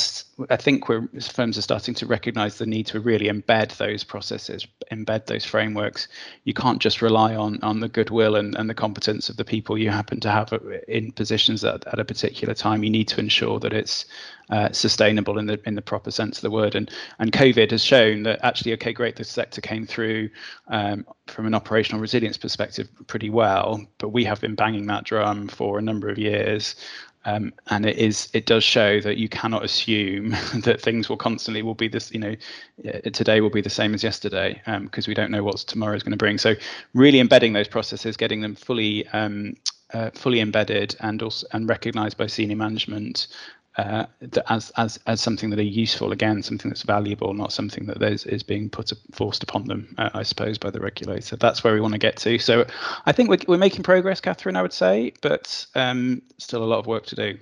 i 0.50 0.56
think 0.56 0.88
we're 0.88 1.06
firms 1.20 1.58
are 1.58 1.62
starting 1.62 1.94
to 1.94 2.06
recognize 2.06 2.58
the 2.58 2.66
need 2.66 2.86
to 2.86 3.00
really 3.00 3.26
embed 3.26 3.76
those 3.76 4.04
processes 4.04 4.66
embed 4.92 5.26
those 5.26 5.44
frameworks. 5.44 6.08
You 6.44 6.54
can't 6.54 6.80
just 6.80 7.02
rely 7.02 7.34
on 7.34 7.58
on 7.62 7.80
the 7.80 7.88
goodwill 7.88 8.36
and, 8.36 8.56
and 8.56 8.68
the 8.68 8.74
competence 8.74 9.28
of 9.28 9.36
the 9.36 9.44
people 9.44 9.78
you 9.78 9.90
happen 9.90 10.20
to 10.20 10.30
have 10.30 10.52
in 10.88 11.12
positions 11.12 11.64
at, 11.64 11.86
at 11.86 11.98
a 11.98 12.04
particular 12.08 12.54
time 12.54 12.82
you 12.82 12.90
need 12.90 13.06
to 13.08 13.20
ensure 13.20 13.60
that 13.60 13.72
it's 13.72 14.06
uh, 14.50 14.72
sustainable 14.72 15.38
in 15.38 15.46
the 15.46 15.60
in 15.66 15.74
the 15.74 15.82
proper 15.82 16.10
sense 16.10 16.38
of 16.38 16.42
the 16.42 16.50
word. 16.50 16.74
And 16.74 16.90
and 17.18 17.30
covid 17.30 17.70
has 17.70 17.84
shown 17.84 18.24
that 18.24 18.40
actually 18.42 18.72
okay 18.74 18.92
great 18.92 19.16
the 19.16 19.24
sector 19.24 19.60
came 19.60 19.86
through 19.86 20.30
um, 20.68 21.06
from 21.26 21.46
an 21.46 21.54
operational 21.54 22.00
resilience 22.00 22.38
perspective 22.38 22.88
pretty 23.06 23.30
well 23.30 23.86
but 23.98 24.08
we 24.08 24.24
have 24.24 24.40
been 24.40 24.54
banging 24.54 24.86
that 24.86 25.04
drum 25.04 25.48
for 25.48 25.78
a 25.78 25.82
number 25.82 26.08
of 26.08 26.18
years. 26.18 26.74
Um, 27.24 27.52
and 27.66 27.84
it 27.84 27.98
is 27.98 28.28
it 28.32 28.46
does 28.46 28.64
show 28.64 29.00
that 29.00 29.18
you 29.18 29.28
cannot 29.28 29.64
assume 29.64 30.30
that 30.62 30.80
things 30.80 31.08
will 31.08 31.16
constantly 31.16 31.62
will 31.62 31.74
be 31.74 31.88
this 31.88 32.10
you 32.12 32.20
know 32.20 32.34
today 33.12 33.40
will 33.40 33.50
be 33.50 33.60
the 33.60 33.68
same 33.68 33.92
as 33.92 34.02
yesterday 34.02 34.62
because 34.82 35.06
um, 35.06 35.10
we 35.10 35.14
don't 35.14 35.30
know 35.30 35.42
what 35.42 35.56
tomorrow 35.58 35.94
is 35.94 36.02
going 36.02 36.12
to 36.12 36.16
bring. 36.16 36.38
So 36.38 36.54
really 36.94 37.20
embedding 37.20 37.52
those 37.52 37.68
processes 37.68 38.16
getting 38.16 38.40
them 38.40 38.54
fully 38.54 39.06
um, 39.08 39.54
uh, 39.92 40.10
fully 40.14 40.40
embedded 40.40 40.96
and 41.00 41.22
also 41.22 41.46
and 41.52 41.68
recognized 41.68 42.16
by 42.16 42.26
senior 42.26 42.56
management 42.56 43.28
uh, 43.78 44.06
as 44.48 44.70
as 44.76 44.98
as 45.06 45.20
something 45.20 45.50
that 45.50 45.58
are 45.58 45.62
useful 45.62 46.10
again, 46.10 46.42
something 46.42 46.68
that's 46.68 46.82
valuable, 46.82 47.32
not 47.32 47.52
something 47.52 47.86
that 47.86 48.02
is, 48.02 48.24
is 48.26 48.42
being 48.42 48.68
put 48.68 48.92
forced 49.12 49.42
upon 49.44 49.64
them, 49.66 49.94
uh, 49.98 50.10
I 50.14 50.24
suppose, 50.24 50.58
by 50.58 50.70
the 50.70 50.80
regulator. 50.80 51.36
That's 51.36 51.62
where 51.62 51.72
we 51.72 51.80
want 51.80 51.92
to 51.92 51.98
get 51.98 52.16
to. 52.18 52.38
So 52.40 52.66
I 53.06 53.12
think 53.12 53.30
we're 53.30 53.38
we're 53.46 53.56
making 53.56 53.84
progress, 53.84 54.20
Catherine. 54.20 54.56
I 54.56 54.62
would 54.62 54.72
say, 54.72 55.12
but 55.22 55.64
um, 55.76 56.22
still 56.38 56.64
a 56.64 56.66
lot 56.66 56.80
of 56.80 56.86
work 56.86 57.06
to 57.06 57.16
do. 57.16 57.38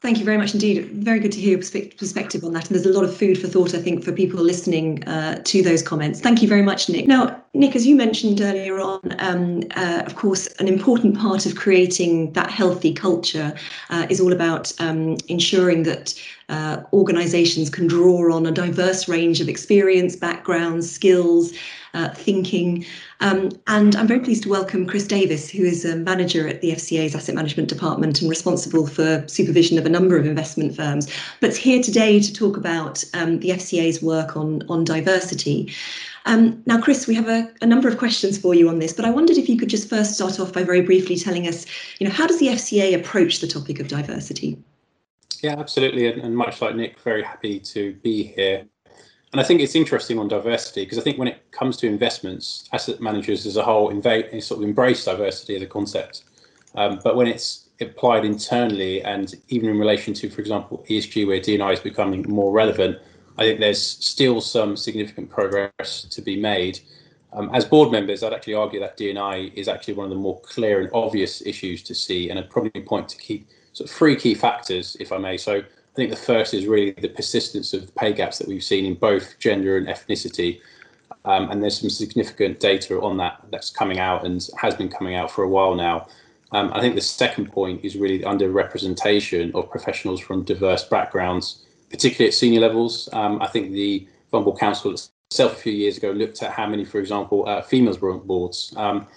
Thank 0.00 0.18
you 0.20 0.24
very 0.24 0.38
much 0.38 0.54
indeed. 0.54 0.84
Very 0.92 1.18
good 1.18 1.32
to 1.32 1.40
hear 1.40 1.58
your 1.58 1.58
perspective 1.58 2.44
on 2.44 2.52
that. 2.52 2.70
And 2.70 2.76
there's 2.76 2.86
a 2.86 2.96
lot 2.96 3.02
of 3.02 3.16
food 3.16 3.36
for 3.36 3.48
thought, 3.48 3.74
I 3.74 3.82
think, 3.82 4.04
for 4.04 4.12
people 4.12 4.40
listening 4.40 5.02
uh, 5.08 5.42
to 5.42 5.60
those 5.60 5.82
comments. 5.82 6.20
Thank 6.20 6.40
you 6.40 6.46
very 6.46 6.62
much, 6.62 6.88
Nick. 6.88 7.08
Now, 7.08 7.42
Nick, 7.52 7.74
as 7.74 7.84
you 7.84 7.96
mentioned 7.96 8.40
earlier 8.40 8.78
on, 8.78 9.00
um, 9.18 9.64
uh, 9.74 10.04
of 10.06 10.14
course, 10.14 10.46
an 10.60 10.68
important 10.68 11.18
part 11.18 11.46
of 11.46 11.56
creating 11.56 12.32
that 12.34 12.48
healthy 12.48 12.92
culture 12.92 13.52
uh, 13.90 14.06
is 14.08 14.20
all 14.20 14.32
about 14.32 14.72
um, 14.80 15.16
ensuring 15.26 15.82
that 15.82 16.14
uh, 16.48 16.80
organizations 16.92 17.68
can 17.68 17.88
draw 17.88 18.32
on 18.32 18.46
a 18.46 18.52
diverse 18.52 19.08
range 19.08 19.40
of 19.40 19.48
experience, 19.48 20.14
backgrounds, 20.14 20.88
skills, 20.88 21.52
uh, 21.98 22.14
thinking. 22.14 22.84
Um, 23.20 23.50
and 23.66 23.96
I'm 23.96 24.06
very 24.06 24.20
pleased 24.20 24.44
to 24.44 24.48
welcome 24.48 24.86
Chris 24.86 25.06
Davis, 25.06 25.50
who 25.50 25.64
is 25.64 25.84
a 25.84 25.96
manager 25.96 26.46
at 26.46 26.60
the 26.60 26.70
FCA's 26.70 27.14
Asset 27.14 27.34
Management 27.34 27.68
Department 27.68 28.20
and 28.20 28.30
responsible 28.30 28.86
for 28.86 29.26
supervision 29.26 29.78
of 29.78 29.84
a 29.84 29.88
number 29.88 30.16
of 30.16 30.24
investment 30.24 30.76
firms, 30.76 31.12
but's 31.40 31.56
here 31.56 31.82
today 31.82 32.20
to 32.20 32.32
talk 32.32 32.56
about 32.56 33.02
um, 33.14 33.40
the 33.40 33.48
FCA's 33.50 34.00
work 34.00 34.36
on, 34.36 34.62
on 34.68 34.84
diversity. 34.84 35.72
Um, 36.26 36.62
now, 36.66 36.80
Chris, 36.80 37.08
we 37.08 37.14
have 37.14 37.28
a, 37.28 37.52
a, 37.62 37.66
number 37.66 37.88
of 37.88 37.98
questions 37.98 38.38
for 38.38 38.54
you 38.54 38.68
on 38.68 38.78
this, 38.78 38.92
but 38.92 39.04
I 39.04 39.10
wondered 39.10 39.38
if 39.38 39.48
you 39.48 39.56
could 39.56 39.70
just 39.70 39.88
first 39.88 40.14
start 40.14 40.38
off 40.38 40.52
by 40.52 40.62
very 40.62 40.82
briefly 40.82 41.16
telling 41.16 41.48
us, 41.48 41.66
you 41.98 42.06
know, 42.06 42.12
how 42.12 42.26
does 42.26 42.38
the 42.38 42.48
FCA 42.48 42.94
approach 42.94 43.40
the 43.40 43.46
topic 43.48 43.80
of 43.80 43.88
diversity? 43.88 44.58
Yeah, 45.42 45.56
absolutely, 45.58 46.06
and, 46.06 46.20
and 46.20 46.36
much 46.36 46.60
like 46.60 46.74
Nick, 46.74 47.00
very 47.00 47.22
happy 47.22 47.58
to 47.60 47.94
be 48.02 48.24
here. 48.24 48.66
And 49.32 49.40
I 49.40 49.44
think 49.44 49.60
it's 49.60 49.74
interesting 49.74 50.18
on 50.18 50.28
diversity 50.28 50.84
because 50.84 50.98
I 50.98 51.02
think 51.02 51.18
when 51.18 51.28
it 51.28 51.50
comes 51.50 51.76
to 51.78 51.86
investments, 51.86 52.68
asset 52.72 53.00
managers 53.00 53.44
as 53.44 53.56
a 53.56 53.62
whole 53.62 53.90
invade, 53.90 54.42
sort 54.42 54.62
of 54.62 54.68
embrace 54.68 55.04
diversity 55.04 55.56
as 55.56 55.62
a 55.62 55.66
concept. 55.66 56.24
Um, 56.74 57.00
but 57.04 57.14
when 57.16 57.26
it's 57.26 57.68
applied 57.80 58.24
internally 58.24 59.02
and 59.02 59.34
even 59.48 59.68
in 59.68 59.78
relation 59.78 60.14
to, 60.14 60.30
for 60.30 60.40
example, 60.40 60.84
ESG, 60.88 61.26
where 61.26 61.40
D&I 61.40 61.72
is 61.72 61.80
becoming 61.80 62.24
more 62.28 62.52
relevant, 62.52 62.98
I 63.36 63.42
think 63.42 63.60
there's 63.60 63.82
still 63.82 64.40
some 64.40 64.76
significant 64.76 65.30
progress 65.30 66.06
to 66.10 66.22
be 66.22 66.40
made. 66.40 66.80
Um, 67.32 67.50
as 67.54 67.64
board 67.64 67.92
members, 67.92 68.22
I'd 68.22 68.32
actually 68.32 68.54
argue 68.54 68.80
that 68.80 68.96
D&I 68.96 69.52
is 69.54 69.68
actually 69.68 69.94
one 69.94 70.04
of 70.04 70.10
the 70.10 70.16
more 70.16 70.40
clear 70.40 70.80
and 70.80 70.90
obvious 70.94 71.42
issues 71.46 71.82
to 71.84 71.94
see, 71.94 72.30
and 72.30 72.38
I'd 72.38 72.50
probably 72.50 72.80
point 72.80 73.08
to 73.10 73.16
key 73.18 73.46
sort 73.74 73.90
of 73.90 73.94
three 73.94 74.16
key 74.16 74.34
factors, 74.34 74.96
if 74.98 75.12
I 75.12 75.18
may. 75.18 75.36
So 75.36 75.62
think 75.98 76.10
the 76.10 76.16
first 76.16 76.54
is 76.54 76.66
really 76.66 76.92
the 76.92 77.08
persistence 77.08 77.74
of 77.74 77.92
pay 77.96 78.12
gaps 78.12 78.38
that 78.38 78.46
we've 78.46 78.62
seen 78.62 78.84
in 78.84 78.94
both 78.94 79.36
gender 79.40 79.76
and 79.76 79.88
ethnicity. 79.88 80.60
Um, 81.24 81.50
and 81.50 81.60
there's 81.60 81.80
some 81.80 81.90
significant 81.90 82.60
data 82.60 83.00
on 83.00 83.16
that 83.16 83.44
that's 83.50 83.70
coming 83.70 83.98
out 83.98 84.24
and 84.24 84.48
has 84.56 84.76
been 84.76 84.88
coming 84.88 85.16
out 85.16 85.28
for 85.28 85.42
a 85.42 85.48
while 85.48 85.74
now. 85.74 86.06
Um, 86.52 86.70
I 86.72 86.80
think 86.80 86.94
the 86.94 87.00
second 87.00 87.50
point 87.50 87.84
is 87.84 87.96
really 87.96 88.18
the 88.18 88.26
underrepresentation 88.26 89.52
of 89.54 89.68
professionals 89.70 90.20
from 90.20 90.44
diverse 90.44 90.84
backgrounds, 90.84 91.66
particularly 91.90 92.28
at 92.28 92.34
senior 92.34 92.60
levels. 92.60 93.08
Um, 93.12 93.42
I 93.42 93.48
think 93.48 93.72
the 93.72 94.06
Fund 94.30 94.44
Boards 94.44 94.60
Council 94.60 94.92
itself 94.92 95.52
a 95.54 95.56
few 95.56 95.72
years 95.72 95.96
ago 95.96 96.12
looked 96.12 96.42
at 96.44 96.52
how 96.52 96.66
many, 96.68 96.84
for 96.84 97.00
example, 97.00 97.46
uh, 97.48 97.60
females 97.60 98.00
were 98.00 98.12
on 98.12 98.24
boards. 98.24 98.72
Um, 98.76 99.08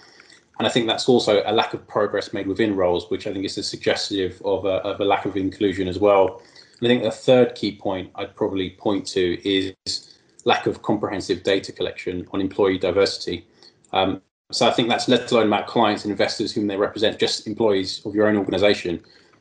and 0.58 0.66
I 0.66 0.70
think 0.70 0.88
that's 0.88 1.08
also 1.08 1.42
a 1.46 1.52
lack 1.52 1.74
of 1.74 1.86
progress 1.86 2.32
made 2.32 2.48
within 2.48 2.74
roles, 2.74 3.08
which 3.08 3.28
I 3.28 3.32
think 3.32 3.44
is 3.44 3.54
suggestive 3.66 4.42
of 4.44 4.64
a, 4.64 4.76
of 4.90 5.00
a 5.00 5.04
lack 5.04 5.24
of 5.26 5.36
inclusion 5.36 5.86
as 5.86 6.00
well. 6.00 6.42
I 6.82 6.86
think 6.86 7.02
the 7.02 7.10
third 7.10 7.54
key 7.54 7.76
point 7.76 8.10
I'd 8.16 8.34
probably 8.34 8.70
point 8.70 9.06
to 9.08 9.48
is 9.48 10.16
lack 10.44 10.66
of 10.66 10.82
comprehensive 10.82 11.42
data 11.44 11.72
collection 11.72 12.26
on 12.32 12.40
employee 12.40 12.78
diversity. 12.78 13.46
Um, 13.92 14.20
so 14.50 14.66
I 14.66 14.72
think 14.72 14.88
that's 14.88 15.08
let 15.08 15.30
alone 15.30 15.46
about 15.46 15.66
clients 15.66 16.04
and 16.04 16.10
investors 16.10 16.52
whom 16.52 16.66
they 16.66 16.76
represent, 16.76 17.18
just 17.18 17.46
employees 17.46 18.04
of 18.04 18.14
your 18.14 18.26
own 18.26 18.36
organisation. 18.36 19.00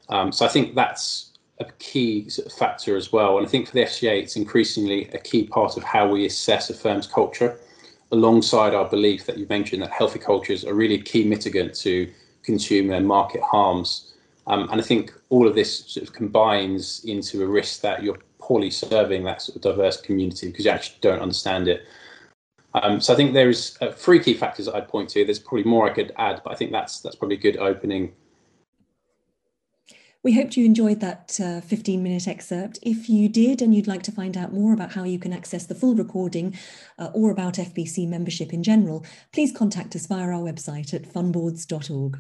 Um, 0.10 0.32
so 0.32 0.46
I 0.46 0.50
think 0.50 0.76
that's 0.76 1.32
a 1.60 1.66
key 1.80 2.30
sort 2.30 2.48
of 2.48 2.54
factor 2.54 2.96
as 2.96 3.12
well. 3.12 3.38
And 3.38 3.46
I 3.46 3.50
think 3.50 3.68
for 3.68 3.74
the 3.74 3.84
FCA, 3.84 4.22
it's 4.22 4.36
increasingly 4.36 5.10
a 5.10 5.18
key 5.18 5.48
part 5.48 5.78
of 5.78 5.84
how 5.84 6.08
we 6.08 6.26
assess 6.26 6.70
a 6.70 6.74
firm's 6.74 7.08
culture, 7.08 7.58
alongside 8.12 8.74
our 8.74 8.88
belief 8.90 9.26
that 9.26 9.38
you 9.38 9.48
mentioned 9.50 9.82
that 9.82 9.92
healthy 9.92 10.20
cultures 10.20 10.66
are 10.66 10.74
really 10.74 10.96
a 10.96 11.02
key 11.02 11.24
mitigant 11.24 11.80
to 11.82 12.12
consumer 12.44 12.94
and 12.94 13.08
market 13.08 13.42
harms. 13.42 14.14
Um, 14.52 14.68
and 14.70 14.82
I 14.82 14.84
think 14.84 15.14
all 15.30 15.48
of 15.48 15.56
this 15.56 15.86
sort 15.86 16.06
of 16.06 16.14
combines 16.14 17.06
into 17.06 17.42
a 17.42 17.48
risk 17.48 17.80
that 17.82 18.04
you're 18.04 18.20
poorly 18.38 18.70
serving 18.70 19.24
that 19.24 19.42
sort 19.42 19.56
of 19.56 19.62
diverse 19.62 20.02
community 20.02 20.48
because 20.48 20.66
you 20.66 20.72
actually 20.72 20.98
don't 21.00 21.22
understand 21.22 21.70
it. 21.70 21.88
Um, 22.74 23.00
so 23.00 23.14
I 23.14 23.16
think 23.16 23.34
there's 23.34 23.78
uh, 23.80 23.94
three 23.94 24.20
key 24.20 24.34
factors 24.34 24.66
that 24.66 24.76
I'd 24.76 24.90
point 24.90 25.08
to. 25.12 25.24
There's 25.24 25.40
probably 25.40 25.64
more 25.64 25.90
I 25.90 25.94
could 25.94 26.12
add, 26.18 26.42
but 26.44 26.52
I 26.52 26.56
think 26.56 26.74
that's 26.74 27.00
that's 27.00 27.16
probably 27.16 27.38
a 27.38 27.40
good 27.40 27.56
opening. 27.58 28.12
We 30.22 30.34
hoped 30.34 30.58
you 30.58 30.66
enjoyed 30.66 31.00
that 31.00 31.40
uh, 31.42 31.62
15 31.62 32.04
minute 32.04 32.28
excerpt. 32.28 32.78
If 32.82 33.10
you 33.10 33.30
did 33.30 33.62
and 33.62 33.74
you'd 33.74 33.88
like 33.88 34.04
to 34.04 34.12
find 34.12 34.36
out 34.36 34.52
more 34.52 34.74
about 34.74 34.92
how 34.92 35.06
you 35.06 35.18
can 35.18 35.32
access 35.32 35.66
the 35.66 35.76
full 35.76 35.96
recording 35.96 36.58
uh, 37.00 37.10
or 37.14 37.32
about 37.32 37.54
FBC 37.54 38.06
membership 38.06 38.52
in 38.54 38.64
general, 38.64 39.06
please 39.32 39.56
contact 39.56 39.96
us 39.96 40.08
via 40.08 40.26
our 40.26 40.44
website 40.44 40.94
at 40.94 41.04
funboards.org. 41.04 42.20